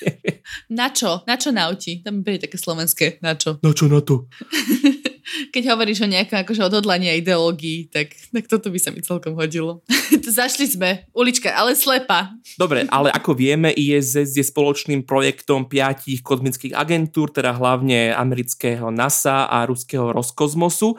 na 0.78 0.92
čo? 0.92 1.24
Na 1.24 1.40
čo 1.40 1.48
nauti? 1.48 2.04
Tam 2.04 2.20
bude 2.20 2.44
také 2.44 2.60
slovenské. 2.60 3.24
Na 3.24 3.32
čo? 3.40 3.56
Na 3.64 3.72
čo 3.72 3.88
na 3.88 4.04
to? 4.04 4.28
keď 5.52 5.74
hovoríš 5.74 6.04
o 6.04 6.08
nejakom 6.08 6.40
akože 6.40 6.62
odhodlaní 6.64 7.12
a 7.12 7.18
ideológii, 7.18 7.92
tak, 7.92 8.12
tak 8.12 8.44
toto 8.48 8.72
by 8.72 8.78
sa 8.80 8.90
mi 8.90 9.04
celkom 9.04 9.36
hodilo. 9.36 9.84
Zašli 10.38 10.66
sme, 10.68 10.90
ulička, 11.12 11.52
ale 11.52 11.76
slepa. 11.76 12.32
Dobre, 12.56 12.88
ale 12.88 13.08
ako 13.12 13.36
vieme, 13.36 13.72
ISS 13.72 14.36
je 14.36 14.44
spoločným 14.44 15.04
projektom 15.04 15.68
piatich 15.68 16.24
kozmických 16.24 16.76
agentúr, 16.76 17.32
teda 17.32 17.56
hlavne 17.56 18.12
amerického 18.12 18.88
NASA 18.88 19.48
a 19.48 19.64
ruského 19.68 20.12
Roskosmosu. 20.12 20.96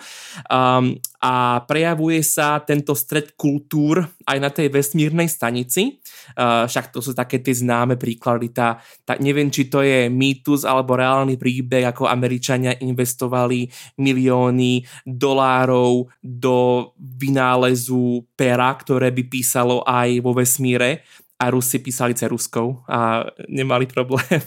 Um, 0.50 0.98
a 1.20 1.66
prejavuje 1.68 2.24
sa 2.24 2.64
tento 2.64 2.96
stred 2.96 3.36
kultúr 3.36 4.08
aj 4.30 4.38
na 4.38 4.54
tej 4.54 4.70
vesmírnej 4.70 5.26
stanici. 5.26 5.98
Uh, 6.38 6.70
však 6.70 6.94
to 6.94 7.02
sú 7.02 7.18
také 7.18 7.42
tie 7.42 7.58
známe 7.58 7.98
príklady. 7.98 8.54
Tá, 8.54 8.78
tá, 9.02 9.18
neviem, 9.18 9.50
či 9.50 9.66
to 9.66 9.82
je 9.82 10.06
mýtus 10.14 10.70
alebo 10.70 10.94
reálny 10.94 11.42
príbeh, 11.42 11.90
ako 11.90 12.06
Američania 12.06 12.78
investovali 12.78 13.66
milióny 13.98 14.86
dolárov 15.04 16.14
do 16.22 16.58
vynálezu 17.02 18.30
pera, 18.38 18.70
ktoré 18.78 19.10
by 19.10 19.24
písalo 19.26 19.82
aj 19.82 20.22
vo 20.22 20.38
vesmíre 20.38 21.02
a 21.40 21.48
Rusi 21.50 21.80
písali 21.80 22.14
ceruskou 22.14 22.84
a 22.86 23.24
nemali 23.48 23.88
problém. 23.88 24.44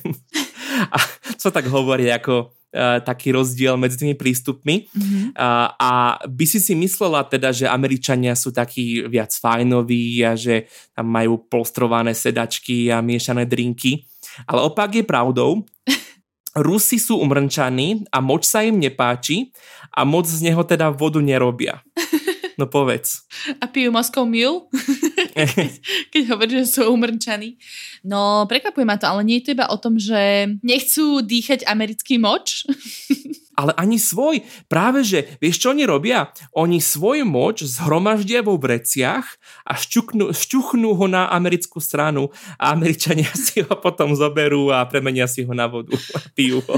a 0.95 0.99
co 1.41 1.49
tak 1.51 1.67
hovorí 1.67 2.12
ako 2.12 2.62
taký 3.05 3.37
rozdiel 3.37 3.76
medzi 3.76 4.00
tými 4.00 4.17
prístupmi. 4.17 4.88
Mm-hmm. 4.88 5.25
Uh, 5.37 5.69
a 5.76 5.93
by 6.25 6.45
si 6.49 6.59
si 6.59 6.73
myslela 6.73 7.29
teda, 7.29 7.52
že 7.52 7.69
Američania 7.69 8.33
sú 8.33 8.49
takí 8.49 9.05
viac 9.05 9.33
fajnoví 9.37 10.25
a 10.25 10.33
že 10.33 10.67
tam 10.97 11.12
majú 11.12 11.37
polstrované 11.47 12.17
sedačky 12.17 12.88
a 12.88 13.05
miešané 13.05 13.45
drinky. 13.45 14.09
Ale 14.49 14.64
opak 14.64 14.97
je 14.97 15.05
pravdou. 15.05 15.69
Rusi 16.57 17.00
sú 17.00 17.21
umrčaní 17.21 18.05
a 18.12 18.21
moč 18.21 18.45
sa 18.45 18.61
im 18.61 18.76
nepáči 18.76 19.52
a 19.93 20.05
moc 20.05 20.29
z 20.29 20.41
neho 20.45 20.61
teda 20.64 20.93
vodu 20.93 21.21
nerobia. 21.21 21.81
No 22.61 22.69
povedz. 22.69 23.25
A 23.64 23.67
pijú 23.67 23.88
Moscow 23.88 24.29
Mule? 24.29 24.69
Keď 26.12 26.23
hovoríš, 26.29 26.59
že 26.65 26.73
sú 26.79 26.81
umrčaní. 26.93 27.57
No, 28.05 28.45
prekvapuje 28.47 28.85
ma 28.85 29.01
to, 29.01 29.09
ale 29.09 29.25
nie 29.25 29.41
je 29.41 29.51
to 29.51 29.55
iba 29.57 29.67
o 29.73 29.77
tom, 29.81 29.97
že 29.97 30.53
nechcú 30.61 31.25
dýchať 31.25 31.65
americký 31.67 32.21
moč. 32.21 32.65
ale 33.62 33.73
ani 33.77 34.01
svoj. 34.01 34.41
Práve, 34.67 35.05
že 35.05 35.37
vieš, 35.39 35.62
čo 35.62 35.71
oni 35.71 35.85
robia? 35.85 36.33
Oni 36.57 36.81
svoj 36.81 37.23
moč 37.29 37.62
zhromaždia 37.62 38.41
vo 38.41 38.57
vreciach 38.57 39.27
a 39.69 39.77
šťuknú, 39.77 40.33
šťuchnú 40.33 40.97
ho 40.97 41.07
na 41.07 41.29
americkú 41.29 41.79
stranu 41.79 42.33
a 42.57 42.73
Američania 42.73 43.29
si 43.47 43.62
ho 43.62 43.75
potom 43.79 44.17
zoberú 44.17 44.73
a 44.73 44.85
premenia 44.89 45.29
si 45.29 45.45
ho 45.45 45.53
na 45.53 45.69
vodu 45.69 45.95
a 46.17 46.19
pijú 46.33 46.65
ho. 46.65 46.77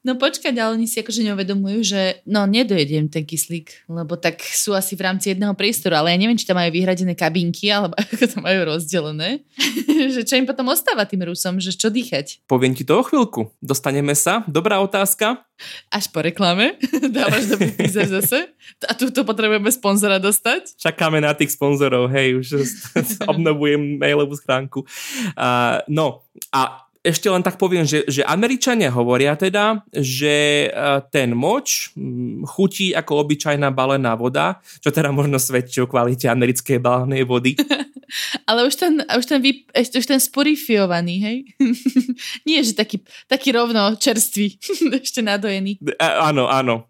No 0.00 0.16
počkať, 0.16 0.56
ale 0.56 0.80
oni 0.80 0.88
si 0.88 1.04
akože 1.04 1.20
neuvedomujú, 1.28 1.78
že 1.84 2.24
no 2.24 2.48
nedojedem 2.48 3.12
ten 3.12 3.20
kyslík, 3.20 3.84
lebo 3.84 4.16
tak 4.16 4.40
sú 4.40 4.72
asi 4.72 4.96
v 4.96 5.04
rámci 5.04 5.36
jedného 5.36 5.52
priestoru, 5.52 5.92
ale 5.92 6.16
ja 6.16 6.16
neviem, 6.16 6.40
či 6.40 6.48
tam 6.48 6.56
majú 6.56 6.72
vyhradené 6.72 7.12
kabinky, 7.12 7.68
alebo 7.68 7.92
ako 8.00 8.24
to 8.24 8.38
majú 8.40 8.58
rozdelené. 8.64 9.44
že 10.16 10.24
čo 10.24 10.40
im 10.40 10.48
potom 10.48 10.72
ostáva 10.72 11.04
tým 11.04 11.20
Rusom, 11.28 11.60
že 11.60 11.76
čo 11.76 11.92
dýchať? 11.92 12.48
Poviem 12.48 12.72
ti 12.72 12.88
to 12.88 12.96
o 12.96 13.04
chvíľku. 13.04 13.52
Dostaneme 13.60 14.16
sa. 14.16 14.40
Dobrá 14.48 14.80
otázka. 14.80 15.44
Až 15.92 16.08
po 16.08 16.24
reklame. 16.24 16.80
Dávaš 17.20 17.52
do 17.52 17.56
teaser 17.60 18.08
zase. 18.08 18.56
A 18.88 18.96
tu 18.96 19.12
to 19.12 19.28
potrebujeme 19.28 19.68
sponzora 19.68 20.16
dostať. 20.16 20.80
Čakáme 20.80 21.20
na 21.20 21.36
tých 21.36 21.52
sponzorov, 21.52 22.08
hej, 22.08 22.40
už 22.40 22.48
obnovujem 23.28 24.00
mailovú 24.00 24.32
schránku. 24.32 24.88
Uh, 25.36 25.84
no, 25.92 26.24
a 26.56 26.88
ešte 27.00 27.32
len 27.32 27.40
tak 27.40 27.56
poviem, 27.56 27.88
že, 27.88 28.04
že 28.04 28.20
Američania 28.28 28.92
hovoria 28.92 29.32
teda, 29.32 29.80
že 29.88 30.68
e, 30.68 30.98
ten 31.08 31.32
moč 31.32 31.96
chutí 32.44 32.92
ako 32.92 33.24
obyčajná 33.24 33.72
balená 33.72 34.12
voda, 34.12 34.60
čo 34.84 34.92
teda 34.92 35.08
možno 35.08 35.40
svedčí 35.40 35.80
o 35.80 35.88
kvalite 35.88 36.28
americkej 36.28 36.76
balenej 36.76 37.24
vody. 37.24 37.56
Ale 38.50 38.68
už 38.68 38.74
ten, 38.76 39.00
už 39.00 39.24
ten, 39.24 39.40
vy, 39.40 39.64
už 39.72 40.04
ten 40.04 40.20
sporifiovaný, 40.20 41.14
hej? 41.24 41.38
Nie, 42.48 42.60
že 42.60 42.76
taký, 42.76 43.00
taký 43.30 43.56
rovno 43.56 43.96
čerstvý, 43.96 44.60
ešte 45.00 45.24
nadojený. 45.24 45.80
A, 45.96 46.28
áno, 46.28 46.52
áno 46.52 46.84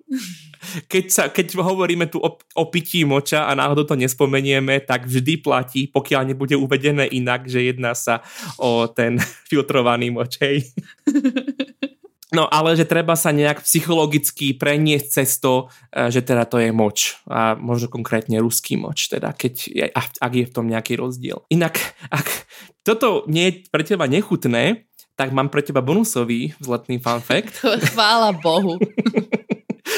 keď, 0.86 1.04
sa, 1.10 1.24
keď 1.28 1.58
hovoríme 1.58 2.06
tu 2.10 2.18
o, 2.20 2.36
o 2.36 2.64
pití 2.68 3.02
moča 3.06 3.46
a 3.46 3.54
náhodou 3.56 3.84
to 3.86 3.96
nespomenieme, 3.98 4.80
tak 4.82 5.06
vždy 5.06 5.40
platí, 5.40 5.86
pokiaľ 5.90 6.22
nebude 6.32 6.54
uvedené 6.56 7.08
inak, 7.10 7.48
že 7.50 7.72
jedná 7.72 7.96
sa 7.96 8.22
o 8.60 8.86
ten 8.90 9.18
filtrovaný 9.50 10.10
moč, 10.14 10.38
hej. 10.42 10.66
No 12.30 12.46
ale 12.46 12.78
že 12.78 12.86
treba 12.86 13.18
sa 13.18 13.34
nejak 13.34 13.66
psychologicky 13.66 14.54
preniesť 14.54 15.06
cez 15.10 15.42
to, 15.42 15.66
e, 15.90 16.14
že 16.14 16.22
teda 16.22 16.46
to 16.46 16.62
je 16.62 16.70
moč 16.70 17.18
a 17.26 17.58
možno 17.58 17.90
konkrétne 17.90 18.38
ruský 18.38 18.78
moč, 18.78 19.10
teda 19.10 19.34
keď 19.34 19.54
je, 19.66 19.86
ak 19.98 20.32
je 20.38 20.46
v 20.46 20.54
tom 20.54 20.70
nejaký 20.70 20.94
rozdiel. 20.94 21.42
Inak, 21.50 21.82
ak 22.06 22.46
toto 22.86 23.26
nie 23.26 23.50
je 23.50 23.54
pre 23.74 23.82
teba 23.82 24.06
nechutné, 24.06 24.86
tak 25.18 25.36
mám 25.36 25.52
pre 25.52 25.60
teba 25.60 25.84
bonusový 25.84 26.56
vzletný 26.62 27.02
fun 27.02 27.20
fact. 27.20 27.60
Chvála 27.92 28.32
Bohu. 28.32 28.78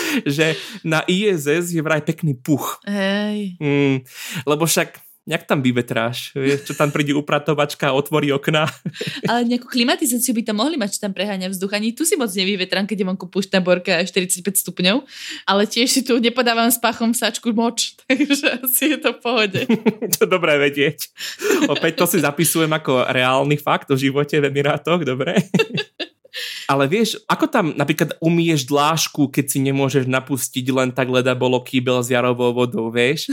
že 0.36 0.58
na 0.82 1.02
ISS 1.06 1.72
je 1.72 1.80
vraj 1.82 2.02
pekný 2.02 2.34
puch. 2.34 2.80
Hej. 2.86 3.56
Mm, 3.58 4.06
lebo 4.46 4.66
však 4.66 5.02
nejak 5.22 5.46
tam 5.46 5.62
vyvetráš, 5.62 6.34
vieš, 6.34 6.66
čo 6.66 6.74
tam 6.74 6.90
príde 6.90 7.14
upratovačka 7.14 7.94
a 7.94 7.94
otvorí 7.94 8.34
okna. 8.34 8.66
Ale 9.30 9.46
nejakú 9.46 9.70
klimatizáciu 9.70 10.34
by 10.34 10.42
to 10.42 10.54
mohli 10.54 10.74
mať, 10.74 10.98
čo 10.98 11.06
tam 11.06 11.14
preháňa 11.14 11.46
vzduch. 11.46 11.70
Ani 11.78 11.94
tu 11.94 12.02
si 12.02 12.18
moc 12.18 12.26
nevyvetrám, 12.34 12.90
keď 12.90 12.96
je 12.98 13.06
vonku 13.06 13.26
púšťa 13.30 13.62
borka 13.62 14.02
45 14.02 14.42
stupňov, 14.42 15.06
ale 15.46 15.62
tiež 15.70 15.88
si 15.94 16.02
tu 16.02 16.18
nepodávam 16.18 16.66
s 16.66 16.78
pachom 16.82 17.14
sačku 17.14 17.54
moč, 17.54 17.94
takže 18.02 18.66
asi 18.66 18.84
je 18.94 18.98
to 18.98 19.14
v 19.14 19.18
pohode. 19.22 19.60
to 20.18 20.26
dobré 20.26 20.58
vedieť. 20.58 21.14
Opäť 21.70 22.02
to 22.02 22.04
si 22.10 22.18
zapisujem 22.18 22.70
ako 22.74 23.06
reálny 23.06 23.54
fakt 23.62 23.94
o 23.94 23.96
živote 23.96 24.42
v 24.42 24.50
Emirátoch, 24.50 25.06
dobre? 25.06 25.38
Ale 26.68 26.86
vieš, 26.90 27.18
ako 27.26 27.46
tam 27.48 27.66
napríklad 27.74 28.18
umieš 28.22 28.68
dlášku, 28.68 29.30
keď 29.32 29.44
si 29.48 29.58
nemôžeš 29.62 30.06
napustiť 30.06 30.66
len 30.70 30.90
tak 30.94 31.10
leda 31.10 31.34
bolo 31.34 31.62
kýbel 31.62 32.02
s 32.02 32.12
jarovou 32.12 32.52
vodou, 32.54 32.90
vieš? 32.92 33.30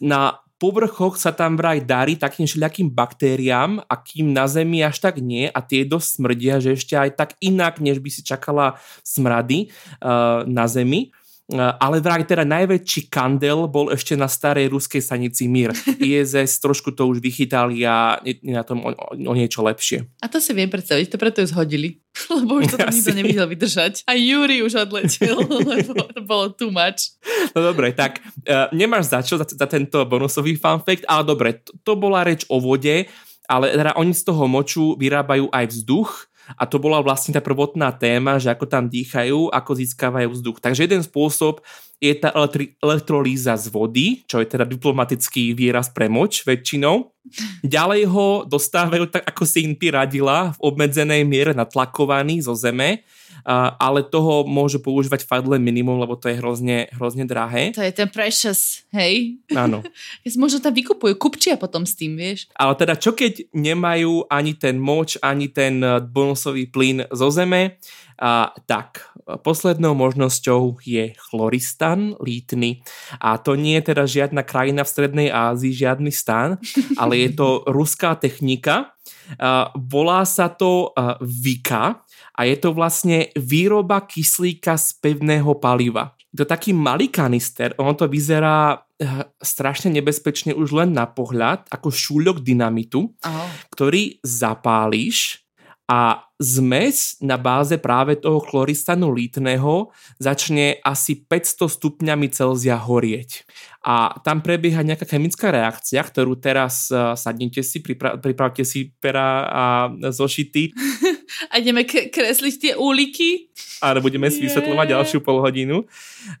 Na 0.00 0.40
povrchoch 0.60 1.16
sa 1.16 1.32
tam 1.32 1.56
vraj 1.56 1.80
darí 1.80 2.20
takým 2.20 2.44
všelijakým 2.44 2.92
baktériám, 2.92 3.80
akým 3.88 4.32
na 4.32 4.44
Zemi 4.44 4.84
až 4.84 5.00
tak 5.00 5.20
nie 5.20 5.48
a 5.48 5.60
tie 5.64 5.88
dosť 5.88 6.08
smrdia, 6.20 6.60
že 6.60 6.76
ešte 6.76 6.94
aj 6.96 7.10
tak 7.16 7.30
inak, 7.40 7.80
než 7.80 8.00
by 8.04 8.08
si 8.12 8.20
čakala 8.20 8.76
smrady 9.00 9.72
uh, 10.04 10.44
na 10.44 10.68
Zemi. 10.68 11.12
Eh, 11.50 11.58
ale 11.58 11.98
vraj 11.98 12.22
teda 12.22 12.46
najväčší 12.46 13.10
kandel 13.10 13.66
bol 13.66 13.90
ešte 13.90 14.14
na 14.14 14.30
starej 14.30 14.70
ruskej 14.70 15.02
stanici 15.02 15.50
Mir. 15.50 15.74
ISS 15.98 16.62
trošku 16.62 16.94
to 16.94 17.10
už 17.10 17.18
vychytali 17.18 17.82
a 17.82 18.22
je 18.22 18.38
na 18.54 18.62
tom 18.62 18.86
o, 18.86 18.94
o 18.94 19.32
niečo 19.34 19.66
lepšie. 19.66 20.06
A 20.22 20.30
to 20.30 20.38
si 20.38 20.54
viem 20.54 20.70
predstaviť, 20.70 21.10
to 21.10 21.18
preto 21.18 21.42
ju 21.42 21.50
zhodili. 21.50 21.98
Lebo 22.40 22.60
už 22.60 22.74
to 22.74 22.76
tam 22.78 22.92
nikto 22.92 23.12
nevidel 23.14 23.46
vydržať. 23.46 24.04
A 24.06 24.14
Júri 24.14 24.62
už 24.62 24.88
odletel, 24.88 25.36
lebo 25.48 26.04
to 26.10 26.20
bolo 26.24 26.46
too 26.54 26.70
much. 26.72 27.16
No 27.54 27.72
dobre, 27.72 27.92
tak 27.92 28.22
uh, 28.46 28.70
nemáš 28.70 29.10
za 29.10 29.20
čo 29.24 29.34
za, 29.40 29.46
za 29.46 29.66
tento 29.66 30.02
bonusový 30.06 30.56
fun 30.56 30.80
fact, 30.82 31.04
ale 31.06 31.22
dobre, 31.26 31.48
to, 31.60 31.74
to 31.82 31.92
bola 31.98 32.22
reč 32.22 32.46
o 32.46 32.62
vode, 32.62 33.08
ale 33.50 33.66
teda 33.74 33.98
oni 33.98 34.14
z 34.14 34.22
toho 34.22 34.46
moču 34.46 34.94
vyrábajú 34.94 35.50
aj 35.50 35.64
vzduch, 35.74 36.29
a 36.56 36.64
to 36.66 36.82
bola 36.82 37.02
vlastne 37.04 37.34
tá 37.34 37.42
prvotná 37.42 37.92
téma, 37.94 38.40
že 38.40 38.50
ako 38.50 38.66
tam 38.66 38.88
dýchajú, 38.90 39.50
ako 39.50 39.70
získavajú 39.76 40.28
vzduch. 40.32 40.58
Takže 40.58 40.86
jeden 40.86 41.02
spôsob 41.04 41.62
je 42.00 42.16
tá 42.16 42.32
elektri- 42.32 42.74
elektrolíza 42.80 43.54
z 43.60 43.68
vody, 43.68 44.24
čo 44.24 44.40
je 44.40 44.48
teda 44.48 44.64
diplomatický 44.64 45.52
výraz 45.52 45.92
pre 45.92 46.08
moč 46.08 46.48
väčšinou. 46.48 47.12
Ďalej 47.60 48.02
ho 48.08 48.48
dostávajú 48.48 49.12
tak, 49.12 49.28
ako 49.28 49.42
si 49.44 49.68
im 49.68 49.76
radila, 49.92 50.56
v 50.56 50.58
obmedzenej 50.64 51.22
miere 51.28 51.52
natlakovaný 51.52 52.40
zo 52.40 52.56
zeme 52.56 53.04
ale 53.46 54.06
toho 54.06 54.44
môžu 54.46 54.82
používať 54.82 55.24
fakt 55.24 55.46
len 55.48 55.62
minimum, 55.62 56.00
lebo 56.00 56.16
to 56.16 56.28
je 56.28 56.38
hrozne, 56.38 56.88
hrozne 56.96 57.24
drahé. 57.24 57.72
To 57.76 57.84
je 57.84 57.94
ten 57.94 58.08
precious, 58.08 58.84
hej? 58.92 59.40
Áno. 59.54 59.84
Možno 60.40 60.60
tam 60.60 60.72
vykupujú, 60.72 61.14
kupčia 61.20 61.60
potom 61.60 61.84
s 61.84 61.96
tým, 61.96 62.16
vieš. 62.16 62.48
Ale 62.56 62.76
teda 62.76 62.96
čo 62.96 63.12
keď 63.12 63.52
nemajú 63.52 64.28
ani 64.28 64.56
ten 64.56 64.80
moč, 64.80 65.20
ani 65.20 65.52
ten 65.52 65.84
e, 65.84 66.00
bonusový 66.00 66.68
plyn 66.72 67.04
zo 67.12 67.28
zeme, 67.28 67.80
a, 68.20 68.52
tak, 68.68 69.08
poslednou 69.40 69.96
možnosťou 69.96 70.84
je 70.84 71.16
chloristan 71.16 72.20
lítny. 72.20 72.84
A 73.16 73.40
to 73.40 73.56
nie 73.56 73.80
je 73.80 73.96
teda 73.96 74.04
žiadna 74.04 74.44
krajina 74.44 74.84
v 74.84 74.92
Strednej 74.92 75.28
Ázii, 75.32 75.72
žiadny 75.72 76.12
stan, 76.12 76.60
ale 77.00 77.16
je 77.24 77.32
to 77.32 77.64
ruská 77.76 78.20
technika. 78.20 78.92
A, 79.40 79.72
volá 79.72 80.28
sa 80.28 80.52
to 80.52 80.92
a, 80.92 81.16
Vika 81.24 82.04
a 82.34 82.40
je 82.46 82.56
to 82.58 82.74
vlastne 82.74 83.30
výroba 83.34 84.04
kyslíka 84.04 84.76
z 84.78 84.98
pevného 85.02 85.56
paliva. 85.58 86.14
Je 86.30 86.42
to 86.42 86.46
taký 86.46 86.70
malý 86.70 87.10
kanister, 87.10 87.74
ono 87.74 87.98
to 87.98 88.06
vyzerá 88.06 88.78
eh, 88.78 89.26
strašne 89.42 89.90
nebezpečne 89.90 90.54
už 90.54 90.70
len 90.74 90.90
na 90.94 91.10
pohľad, 91.10 91.66
ako 91.70 91.90
šúľok 91.90 92.42
dynamitu, 92.46 93.10
oh. 93.10 93.48
ktorý 93.74 94.22
zapálíš 94.22 95.42
a 95.90 96.22
zmes 96.38 97.18
na 97.18 97.34
báze 97.34 97.74
práve 97.82 98.14
toho 98.14 98.38
chloristanu 98.38 99.10
lítneho 99.10 99.90
začne 100.22 100.78
asi 100.86 101.26
500 101.26 101.66
stupňami 101.66 102.30
Celzia 102.30 102.78
horieť. 102.78 103.42
A 103.82 104.14
tam 104.22 104.38
prebieha 104.38 104.86
nejaká 104.86 105.02
chemická 105.02 105.50
reakcia, 105.50 105.98
ktorú 106.06 106.38
teraz 106.38 106.94
uh, 106.94 107.18
sadnite 107.18 107.66
si, 107.66 107.82
pripra- 107.82 108.22
pripravte 108.22 108.62
si 108.62 108.94
pera 109.02 109.50
a 109.50 109.64
zošity. 110.14 110.70
A 111.48 111.58
ideme 111.58 111.88
k- 111.88 112.12
kresliť 112.12 112.54
tie 112.60 112.72
úliky. 112.76 113.48
A 113.80 113.96
budeme 113.98 114.28
si 114.28 114.44
vysvetľovať 114.44 114.86
yeah. 114.86 114.94
ďalšiu 114.96 115.18
polhodinu. 115.24 115.88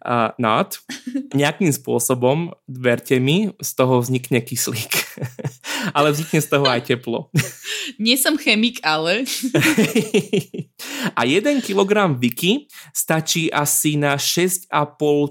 Uh, 0.04 0.32
not. 0.36 0.80
Nejakým 1.40 1.72
spôsobom, 1.72 2.52
verte 2.68 3.16
mi, 3.16 3.52
z 3.58 3.70
toho 3.76 4.00
vznikne 4.00 4.44
kyslík. 4.44 4.92
ale 5.96 6.12
vznikne 6.12 6.40
z 6.40 6.48
toho 6.48 6.66
aj 6.68 6.80
teplo. 6.86 7.32
Nie 8.04 8.16
som 8.20 8.36
chemik, 8.36 8.80
ale... 8.84 9.24
a 11.18 11.24
1 11.24 11.64
kg 11.64 12.12
Viki 12.16 12.68
stačí 12.92 13.48
asi 13.52 13.96
na 13.96 14.16
6,5 14.16 14.70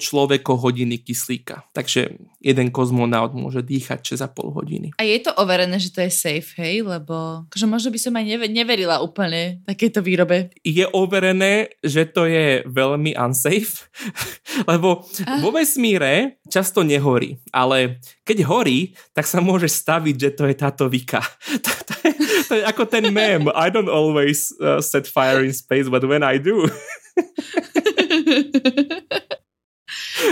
človeko 0.02 0.58
hodiny 0.58 1.02
kyslíka. 1.02 1.66
Takže 1.74 2.18
jeden 2.40 2.68
kozmonaut 2.72 3.36
môže 3.36 3.62
dýchať 3.64 4.16
6,5 4.16 4.58
hodiny. 4.58 4.88
A 4.98 5.04
je 5.06 5.20
to 5.22 5.32
overené, 5.36 5.78
že 5.78 5.92
to 5.94 6.04
je 6.04 6.12
safe, 6.12 6.56
hej? 6.60 6.84
Lebo 6.84 7.46
akože 7.52 7.68
možno 7.68 7.90
by 7.92 8.00
som 8.00 8.14
aj 8.16 8.26
neverila 8.50 9.04
úplne 9.04 9.62
takéto 9.68 10.00
výrobe. 10.00 10.52
Je 10.64 10.88
overené, 10.90 11.76
že 11.84 11.99
to 12.08 12.24
je 12.30 12.64
veľmi 12.64 13.18
unsafe, 13.18 13.90
lebo 14.72 15.04
ah. 15.26 15.42
vo 15.44 15.50
vesmíre 15.52 16.40
často 16.48 16.86
nehorí, 16.86 17.36
ale 17.52 18.00
keď 18.24 18.48
horí, 18.48 18.94
tak 19.12 19.28
sa 19.28 19.44
môže 19.44 19.68
staviť, 19.68 20.16
že 20.16 20.30
to 20.38 20.44
je 20.48 20.56
táto 20.56 20.86
Vika. 20.88 21.20
to, 21.66 21.72
to, 21.84 21.94
je, 22.06 22.12
to 22.48 22.54
je 22.60 22.64
ako 22.64 22.84
ten 22.88 23.10
mem. 23.10 23.50
I 23.52 23.74
don't 23.74 23.92
always 23.92 24.54
uh, 24.62 24.80
set 24.80 25.10
fire 25.10 25.44
in 25.44 25.52
space, 25.52 25.90
but 25.90 26.06
when 26.06 26.24
I 26.24 26.38
do. 26.38 26.70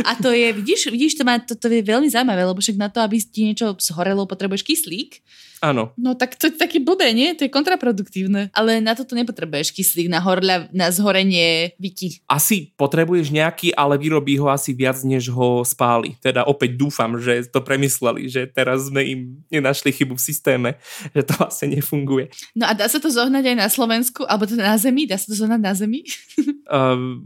A 0.05 0.15
to 0.15 0.31
je, 0.31 0.53
vidíš, 0.53 0.91
vidíš 0.91 1.17
to, 1.17 1.23
má, 1.25 1.39
to, 1.39 1.55
to 1.57 1.67
je 1.71 1.81
veľmi 1.81 2.09
zaujímavé, 2.09 2.45
lebo 2.45 2.61
však 2.61 2.77
na 2.77 2.89
to, 2.93 3.01
aby 3.01 3.17
ti 3.17 3.49
niečo 3.49 3.73
zhorelo, 3.81 4.29
potrebuješ 4.29 4.61
kyslík. 4.61 5.23
Áno. 5.57 5.89
No 5.97 6.13
tak 6.13 6.37
to 6.37 6.49
je 6.49 6.53
taký 6.53 6.77
blbé, 6.77 7.17
nie? 7.17 7.33
To 7.33 7.45
je 7.45 7.51
kontraproduktívne. 7.51 8.53
Ale 8.53 8.77
na 8.77 8.93
toto 8.93 9.17
nepotrebuješ 9.17 9.73
kyslík, 9.73 10.05
na, 10.05 10.21
horľa, 10.21 10.69
na 10.69 10.93
zhorenie 10.93 11.73
viti. 11.81 12.21
Asi 12.29 12.69
potrebuješ 12.77 13.33
nejaký, 13.33 13.73
ale 13.73 13.97
vyrobí 13.97 14.37
ho 14.37 14.53
asi 14.53 14.77
viac, 14.77 15.01
než 15.01 15.33
ho 15.33 15.65
spáli. 15.65 16.13
Teda 16.21 16.45
opäť 16.45 16.77
dúfam, 16.77 17.17
že 17.17 17.49
to 17.49 17.65
premysleli, 17.65 18.29
že 18.29 18.45
teraz 18.45 18.93
sme 18.93 19.01
im 19.01 19.19
nenašli 19.49 19.89
chybu 19.89 20.13
v 20.13 20.21
systéme, 20.21 20.69
že 21.11 21.25
to 21.25 21.33
vlastne 21.41 21.73
nefunguje. 21.73 22.29
No 22.53 22.69
a 22.69 22.77
dá 22.77 22.85
sa 22.85 23.01
to 23.01 23.09
zohnať 23.09 23.43
aj 23.53 23.57
na 23.57 23.67
Slovensku, 23.67 24.29
alebo 24.29 24.45
to 24.45 24.53
na 24.53 24.77
Zemi? 24.77 25.09
Dá 25.09 25.17
sa 25.17 25.33
to 25.33 25.35
zohnať 25.41 25.61
na 25.61 25.73
Zemi? 25.73 26.05
uh, 26.69 27.17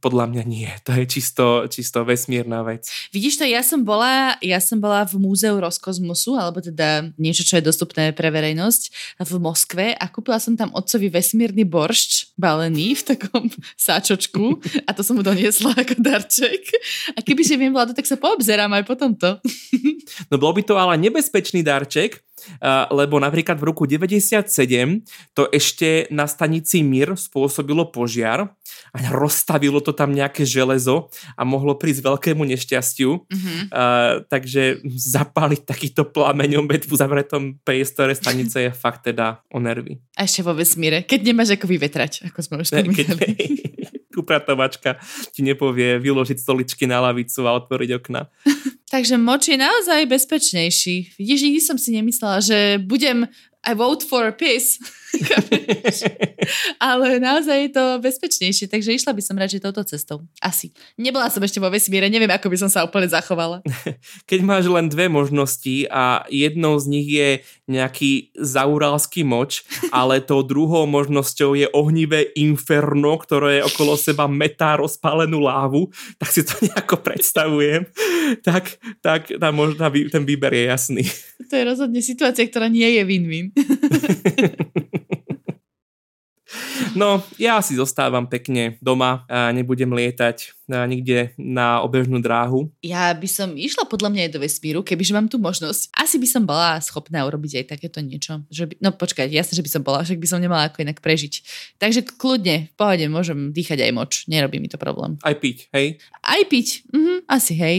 podľa 0.00 0.24
mňa 0.32 0.42
nie. 0.48 0.70
To 0.88 0.96
je 0.96 1.04
čisto, 1.04 1.68
čisto 1.68 2.00
vesmírna 2.08 2.64
vec. 2.64 2.88
Vidíš 3.12 3.40
to, 3.40 3.44
ja 3.44 3.60
som 3.60 3.84
bola, 3.84 4.40
ja 4.40 4.56
som 4.56 4.80
bola 4.80 5.04
v 5.04 5.20
múzeu 5.20 5.52
Roskosmosu, 5.60 6.32
alebo 6.32 6.64
teda 6.64 7.12
niečo, 7.20 7.44
čo 7.44 7.57
je 7.58 7.68
dostupné 7.68 8.14
pre 8.14 8.30
verejnosť 8.30 8.82
v 9.22 9.32
Moskve 9.42 9.86
a 9.98 10.06
kúpila 10.06 10.38
som 10.38 10.54
tam 10.54 10.70
otcovi 10.72 11.10
vesmírny 11.10 11.66
boršč 11.66 12.32
balený 12.38 12.94
v 12.98 13.02
takom 13.14 13.44
sáčočku 13.86 14.62
a 14.86 14.94
to 14.94 15.02
som 15.02 15.18
mu 15.18 15.22
doniesla 15.26 15.74
ako 15.74 15.98
darček. 15.98 16.62
A 17.14 17.22
kebyže 17.22 17.58
viem 17.58 17.74
vládu, 17.74 17.92
tak 17.92 18.06
sa 18.06 18.14
poobzerám 18.14 18.72
aj 18.78 18.84
po 18.86 18.94
tomto. 18.94 19.28
No 20.32 20.40
bol 20.40 20.56
by 20.56 20.64
to 20.64 20.74
ale 20.74 20.96
nebezpečný 20.96 21.60
darček, 21.60 22.20
lebo 22.90 23.20
napríklad 23.20 23.58
v 23.58 23.64
roku 23.68 23.84
97 23.84 24.48
to 25.34 25.48
ešte 25.50 26.10
na 26.12 26.26
stanici 26.26 26.80
Mir 26.82 27.14
spôsobilo 27.14 27.88
požiar 27.88 28.54
a 28.92 28.98
rozstavilo 29.12 29.80
to 29.80 29.96
tam 29.96 30.12
nejaké 30.12 30.44
železo 30.44 31.08
a 31.34 31.42
mohlo 31.42 31.74
prísť 31.76 32.04
veľkému 32.04 32.44
nešťastiu. 32.44 33.10
Mm-hmm. 33.26 33.60
Uh, 33.72 34.24
takže 34.28 34.84
zapáliť 34.86 35.64
takýto 35.64 36.06
plameňom 36.08 36.68
v 36.68 36.94
zavretom 36.94 37.58
priestore 37.64 38.12
stanice 38.12 38.68
je 38.68 38.70
fakt 38.72 39.08
teda 39.08 39.42
o 39.52 39.58
nervy. 39.58 39.98
A 40.16 40.24
ešte 40.28 40.44
vo 40.44 40.52
vesmíre, 40.52 41.04
keď 41.04 41.20
nemáš 41.32 41.56
ako 41.56 41.66
vyvetrať, 41.66 42.28
ako 42.28 42.38
sme 42.44 42.54
už 42.62 42.70
spomínali. 42.70 43.26
upratovačka 44.18 44.98
ti 45.30 45.46
nepovie 45.46 46.02
vyložiť 46.02 46.42
stoličky 46.42 46.90
na 46.90 46.98
lavicu 46.98 47.46
a 47.46 47.54
otvoriť 47.54 47.90
okna. 48.02 48.26
Takže 48.88 49.20
moč 49.20 49.48
je 49.48 49.60
naozaj 49.60 50.06
bezpečnejší. 50.08 51.20
Vidíš, 51.20 51.42
nikdy 51.42 51.60
som 51.60 51.76
si 51.76 51.92
nemyslela, 51.92 52.40
že 52.40 52.80
budem 52.80 53.28
I 53.68 53.74
vote 53.74 54.06
for 54.06 54.32
peace. 54.32 54.80
Ale 56.78 57.20
naozaj 57.20 57.68
je 57.68 57.70
to 57.72 57.84
bezpečnejšie, 58.00 58.68
takže 58.68 58.96
išla 58.96 59.12
by 59.16 59.22
som 59.24 59.36
radšej 59.40 59.64
touto 59.64 59.82
cestou. 59.84 60.18
Asi. 60.40 60.72
Nebola 61.00 61.32
som 61.32 61.40
ešte 61.40 61.60
vo 61.60 61.72
vesmíre, 61.72 62.08
neviem, 62.12 62.30
ako 62.30 62.48
by 62.52 62.56
som 62.60 62.70
sa 62.70 62.84
úplne 62.84 63.08
zachovala. 63.08 63.64
Keď 64.30 64.40
máš 64.44 64.68
len 64.68 64.88
dve 64.92 65.08
možnosti 65.08 65.88
a 65.88 66.24
jednou 66.28 66.76
z 66.76 66.86
nich 66.88 67.08
je 67.08 67.30
nejaký 67.68 68.32
zauralský 68.36 69.24
moč, 69.24 69.64
ale 69.98 70.24
tou 70.24 70.44
druhou 70.44 70.84
možnosťou 70.88 71.56
je 71.56 71.68
ohnivé 71.72 72.32
inferno, 72.36 73.16
ktoré 73.20 73.60
je 73.60 73.66
okolo 73.68 73.96
seba 73.96 74.28
metá 74.28 74.76
rozpálenú 74.76 75.40
lávu, 75.44 75.88
tak 76.20 76.28
si 76.32 76.44
to 76.44 76.52
nejako 76.68 77.00
predstavujem. 77.00 77.88
tak, 78.46 78.76
tak 79.00 79.32
tá 79.36 79.48
možná, 79.52 79.88
ten 79.88 80.24
výber 80.24 80.52
je 80.52 80.64
jasný. 80.68 81.04
To 81.48 81.54
je 81.56 81.64
rozhodne 81.64 82.00
situácia, 82.04 82.44
ktorá 82.44 82.68
nie 82.68 82.86
je 82.98 83.02
win-win. 83.04 83.46
No, 86.96 87.20
ja 87.36 87.60
si 87.60 87.76
zostávam 87.76 88.24
pekne 88.24 88.80
doma 88.80 89.28
a 89.28 89.52
nebudem 89.52 89.92
lietať 89.92 90.58
nikde 90.68 91.32
na 91.40 91.80
obežnú 91.80 92.20
dráhu. 92.20 92.68
Ja 92.84 93.12
by 93.16 93.28
som 93.28 93.56
išla 93.56 93.88
podľa 93.88 94.12
mňa 94.12 94.22
aj 94.28 94.32
do 94.36 94.40
vesmíru, 94.44 94.80
kebyže 94.84 95.16
mám 95.16 95.28
tú 95.28 95.40
možnosť. 95.40 95.88
Asi 95.96 96.20
by 96.20 96.28
som 96.28 96.44
bola 96.44 96.76
schopná 96.84 97.24
urobiť 97.24 97.64
aj 97.64 97.66
takéto 97.76 98.04
niečo. 98.04 98.44
Že 98.52 98.64
by, 98.68 98.74
no 98.84 98.92
počkaj, 98.92 99.32
jasne, 99.32 99.56
že 99.56 99.64
by 99.64 99.70
som 99.72 99.82
bola, 99.84 100.04
však 100.04 100.20
by 100.20 100.28
som 100.28 100.44
nemala 100.44 100.68
ako 100.68 100.84
inak 100.84 101.00
prežiť. 101.00 101.34
Takže 101.80 102.04
kľudne, 102.20 102.68
v 102.68 102.74
pohode, 102.76 103.04
môžem 103.08 103.52
dýchať 103.56 103.88
aj 103.88 103.92
moč, 103.96 104.12
nerobí 104.28 104.60
mi 104.60 104.68
to 104.68 104.76
problém. 104.76 105.16
Aj 105.24 105.32
piť, 105.32 105.72
hej? 105.72 105.96
Aj 106.20 106.40
piť, 106.44 106.84
mhm, 106.92 107.24
asi 107.24 107.52
hej. 107.56 107.76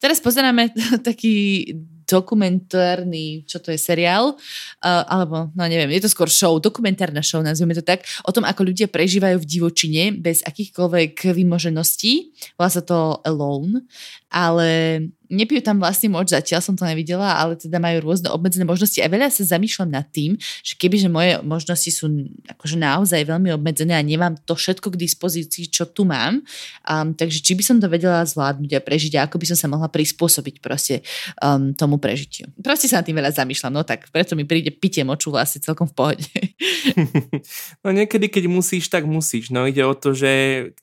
Teraz 0.00 0.18
pozeráme 0.18 0.72
taký 1.08 1.68
dokumentárny, 2.12 3.48
čo 3.48 3.56
to 3.56 3.72
je, 3.72 3.80
seriál, 3.80 4.36
alebo, 4.84 5.48
no 5.56 5.64
neviem, 5.64 5.88
je 5.96 6.04
to 6.04 6.12
skôr 6.12 6.28
show, 6.28 6.60
dokumentárna 6.60 7.24
show, 7.24 7.40
nazvime 7.40 7.72
to 7.72 7.80
tak, 7.80 8.04
o 8.28 8.30
tom, 8.36 8.44
ako 8.44 8.68
ľudia 8.68 8.92
prežívajú 8.92 9.40
v 9.40 9.48
divočine 9.48 10.02
bez 10.20 10.44
akýchkoľvek 10.44 11.32
vymožeností. 11.32 12.36
Volá 12.60 12.68
sa 12.68 12.84
to 12.84 13.24
Alone, 13.24 13.88
ale 14.28 14.68
nepijú 15.32 15.64
tam 15.64 15.80
vlastný 15.80 16.12
moč, 16.12 16.36
zatiaľ 16.36 16.60
som 16.60 16.76
to 16.76 16.84
nevidela, 16.84 17.40
ale 17.40 17.56
teda 17.56 17.80
majú 17.80 18.04
rôzne 18.04 18.28
obmedzené 18.28 18.68
možnosti 18.68 19.00
a 19.00 19.08
veľa 19.08 19.32
sa 19.32 19.56
zamýšľam 19.56 19.88
nad 19.88 20.04
tým, 20.12 20.36
že 20.60 20.76
kebyže 20.76 21.08
moje 21.08 21.40
možnosti 21.40 21.88
sú 21.88 22.28
akože 22.44 22.76
naozaj 22.76 23.24
veľmi 23.24 23.48
obmedzené 23.56 23.96
a 23.96 24.04
nemám 24.04 24.36
to 24.44 24.52
všetko 24.52 24.92
k 24.92 25.00
dispozícii, 25.00 25.72
čo 25.72 25.88
tu 25.88 26.04
mám, 26.04 26.44
um, 26.84 27.16
takže 27.16 27.40
či 27.40 27.56
by 27.56 27.62
som 27.64 27.76
to 27.80 27.88
vedela 27.88 28.20
zvládnuť 28.28 28.76
a 28.76 28.80
prežiť 28.84 29.12
a 29.16 29.24
ako 29.24 29.40
by 29.40 29.46
som 29.48 29.58
sa 29.58 29.66
mohla 29.72 29.88
prispôsobiť 29.88 30.60
proste 30.60 31.00
um, 31.40 31.72
tomu 31.72 31.96
prežitiu. 31.96 32.52
Proste 32.60 32.92
sa 32.92 33.00
nad 33.00 33.08
tým 33.08 33.16
veľa 33.16 33.32
zamýšľam, 33.32 33.72
no 33.72 33.82
tak 33.88 34.12
preto 34.12 34.36
mi 34.36 34.44
príde 34.44 34.68
pitie 34.68 35.00
moču 35.02 35.32
vlastne 35.32 35.64
celkom 35.64 35.88
v 35.88 35.94
pohode. 35.96 36.28
no 37.82 37.88
niekedy, 37.88 38.28
keď 38.28 38.44
musíš, 38.52 38.92
tak 38.92 39.08
musíš. 39.08 39.48
No 39.48 39.64
ide 39.64 39.80
o 39.86 39.96
to, 39.96 40.12
že 40.12 40.30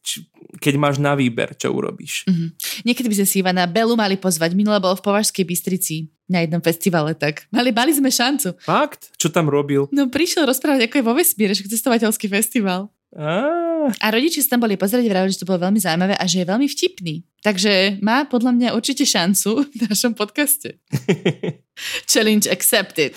či, 0.01 0.25
keď 0.60 0.74
máš 0.76 0.95
na 1.00 1.15
výber, 1.15 1.56
čo 1.56 1.72
urobíš. 1.72 2.28
Mm-hmm. 2.28 2.50
Niekedy 2.86 3.08
by 3.08 3.15
sme 3.24 3.28
si 3.28 3.36
Ivana 3.41 3.65
Belu 3.65 3.95
mali 3.95 4.19
pozvať. 4.19 4.54
Minule 4.54 4.78
bol 4.84 4.93
v 4.93 5.04
Považskej 5.04 5.48
Bystrici 5.48 6.12
na 6.30 6.45
jednom 6.45 6.62
festivale, 6.62 7.17
tak 7.17 7.50
mali, 7.50 7.74
mali 7.74 7.89
sme 7.89 8.13
šancu. 8.13 8.60
Fakt? 8.62 9.10
Čo 9.17 9.34
tam 9.34 9.50
robil? 9.50 9.89
No 9.89 10.12
prišiel 10.12 10.45
rozprávať, 10.45 10.86
ako 10.86 10.95
je 11.02 11.08
vo 11.08 11.17
vesmíre, 11.17 11.58
že 11.58 11.65
cestovateľský 11.65 12.30
festival. 12.30 12.93
Ah. 13.17 13.89
A 13.89 14.13
rodiči 14.13 14.45
sa 14.45 14.54
tam 14.54 14.69
boli 14.69 14.78
pozrieť, 14.78 15.10
vravili, 15.10 15.34
že 15.34 15.41
to 15.41 15.50
bolo 15.50 15.65
veľmi 15.65 15.82
zaujímavé 15.82 16.13
a 16.13 16.24
že 16.30 16.45
je 16.45 16.50
veľmi 16.52 16.67
vtipný. 16.69 17.26
Takže 17.41 17.98
má 18.06 18.30
podľa 18.30 18.54
mňa 18.54 18.69
určite 18.78 19.08
šancu 19.08 19.65
v 19.65 19.78
našom 19.89 20.13
podcaste. 20.13 20.78
Challenge 22.12 22.46
accepted. 22.50 23.15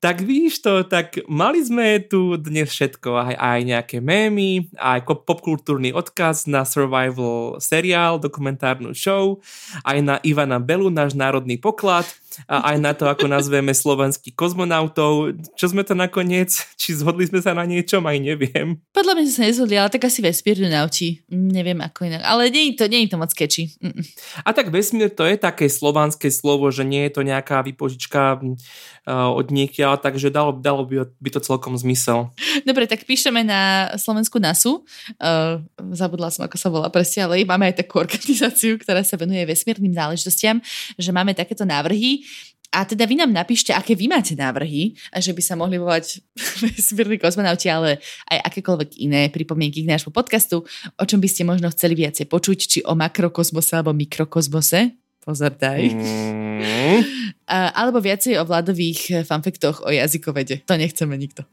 Tak 0.00 0.22
víš 0.22 0.62
to, 0.62 0.84
tak 0.86 1.18
mali 1.26 1.60
sme 1.64 2.02
tu 2.04 2.36
dnes 2.38 2.68
všetko, 2.68 3.10
aj, 3.14 3.34
aj 3.38 3.60
nejaké 3.64 3.96
mémy, 3.98 4.70
aj 4.78 5.06
popkultúrny 5.06 5.94
odkaz 5.94 6.46
na 6.50 6.66
survival 6.66 7.58
seriál, 7.58 8.18
dokumentárnu 8.18 8.94
show, 8.94 9.40
aj 9.82 9.98
na 10.02 10.14
Ivana 10.22 10.58
Belu, 10.58 10.90
náš 10.90 11.16
národný 11.16 11.58
poklad, 11.58 12.06
a 12.50 12.74
aj 12.74 12.76
na 12.82 12.92
to, 12.96 13.06
ako 13.06 13.30
nazveme 13.30 13.70
slovenských 13.70 14.34
kozmonautov. 14.34 15.38
Čo 15.54 15.70
sme 15.70 15.86
to 15.86 15.94
nakoniec? 15.94 16.50
Či 16.74 16.98
zhodli 16.98 17.28
sme 17.30 17.38
sa 17.38 17.54
na 17.54 17.62
niečom? 17.62 18.02
Aj 18.04 18.18
neviem. 18.18 18.80
Podľa 18.90 19.12
mňa 19.14 19.24
sme 19.30 19.34
sa 19.34 19.44
nezhodli, 19.46 19.76
ale 19.78 19.90
tak 19.92 20.08
asi 20.08 20.20
vesmírne 20.24 20.70
naučí. 20.72 21.22
Neviem 21.30 21.78
ako 21.78 22.10
inak. 22.10 22.22
Ale 22.26 22.50
nie 22.50 22.72
je 22.72 22.74
to, 22.78 22.84
nie 22.90 23.06
je 23.06 23.10
to 23.14 23.18
moc 23.20 23.30
keči. 23.30 23.70
A 24.42 24.50
tak 24.50 24.74
vesmír 24.74 25.12
to 25.12 25.22
je 25.26 25.38
také 25.38 25.70
slovanské 25.70 26.28
slovo, 26.32 26.68
že 26.74 26.82
nie 26.82 27.06
je 27.06 27.12
to 27.14 27.22
nejaká 27.22 27.62
vypožička 27.62 28.03
pesnička 28.04 28.38
uh, 28.38 29.32
od 29.32 29.48
niekiaľ, 29.48 29.96
takže 30.00 30.28
dalo, 30.28 30.52
dalo 30.52 30.84
by, 30.84 31.08
by 31.20 31.30
to 31.32 31.40
celkom 31.40 31.74
zmysel. 31.80 32.30
Dobre, 32.68 32.84
tak 32.84 33.08
píšeme 33.08 33.40
na 33.40 33.94
Slovensku 33.96 34.36
NASU. 34.36 34.84
Uh, 35.16 35.64
zabudla 35.96 36.28
som, 36.28 36.44
ako 36.44 36.56
sa 36.60 36.68
volá 36.68 36.88
presne, 36.92 37.24
ale 37.24 37.48
máme 37.48 37.72
aj 37.72 37.80
takú 37.84 37.98
organizáciu, 38.04 38.76
ktorá 38.76 39.00
sa 39.00 39.16
venuje 39.16 39.40
vesmírnym 39.48 39.96
záležitostiam, 39.96 40.60
že 41.00 41.10
máme 41.10 41.32
takéto 41.32 41.64
návrhy. 41.64 42.24
A 42.74 42.82
teda 42.82 43.06
vy 43.06 43.14
nám 43.14 43.30
napíšte, 43.30 43.70
aké 43.70 43.94
vy 43.94 44.10
máte 44.10 44.34
návrhy, 44.34 44.98
a 45.14 45.22
že 45.22 45.30
by 45.30 45.42
sa 45.46 45.54
mohli 45.54 45.78
volať 45.78 46.18
vesmírni 46.74 47.22
kozmonauti, 47.22 47.70
ale 47.70 48.02
aj 48.26 48.38
akékoľvek 48.50 48.98
iné 48.98 49.30
pripomienky 49.30 49.86
k 49.86 49.90
nášmu 49.94 50.10
podcastu, 50.10 50.66
o 50.98 51.04
čom 51.06 51.22
by 51.22 51.28
ste 51.30 51.46
možno 51.46 51.70
chceli 51.70 51.94
viacej 51.94 52.26
počuť, 52.26 52.58
či 52.58 52.78
o 52.82 52.98
makrokozmose 52.98 53.78
alebo 53.78 53.94
mikrokozmose. 53.94 54.90
Pozor, 55.24 55.56
daj. 55.56 55.88
Mm. 55.88 56.43
A, 57.44 57.72
alebo 57.76 58.00
viacej 58.00 58.40
o 58.40 58.48
vládových 58.48 59.00
eh, 59.10 59.14
fanfektoch 59.24 59.84
o 59.84 59.90
jazykovede. 59.92 60.64
To 60.64 60.74
nechceme 60.74 61.14
nikto. 61.16 61.44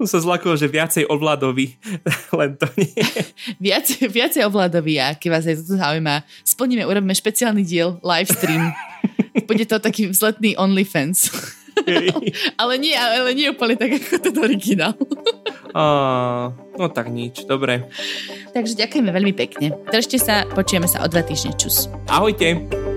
Som 0.00 0.06
sa 0.08 0.18
zlakol, 0.24 0.56
že 0.56 0.70
viacej 0.70 1.04
o 1.12 1.14
vládovi, 1.20 1.76
len 2.38 2.56
to 2.56 2.66
nie. 2.80 2.94
viacej, 3.68 4.08
viacej 4.08 4.42
o 4.48 4.50
vládovi 4.50 4.96
a 4.96 5.12
keď 5.12 5.28
vás 5.28 5.44
aj 5.44 5.56
toto 5.60 5.76
zaujíma, 5.76 6.24
splníme, 6.46 6.88
urobíme 6.88 7.12
špeciálny 7.12 7.62
diel, 7.66 8.00
live 8.00 8.30
stream. 8.32 8.72
Bude 9.48 9.64
to 9.68 9.76
taký 9.76 10.08
vzletný 10.08 10.56
OnlyFans. 10.56 11.28
ale, 12.58 12.74
nie, 12.80 12.96
ale 12.96 13.30
nie 13.36 13.52
úplne 13.52 13.78
tak, 13.78 13.96
ako 13.96 14.18
ten 14.18 14.36
originál. 14.40 14.98
oh, 15.76 16.50
no 16.74 16.84
tak 16.90 17.12
nič, 17.12 17.46
dobre. 17.46 17.86
Takže 18.50 18.74
ďakujeme 18.74 19.10
veľmi 19.14 19.32
pekne. 19.36 19.76
Držte 19.88 20.18
sa, 20.18 20.42
počujeme 20.48 20.90
sa 20.90 21.04
o 21.04 21.06
dva 21.06 21.22
týždne. 21.22 21.54
Čus. 21.54 21.86
Ahojte. 22.10 22.87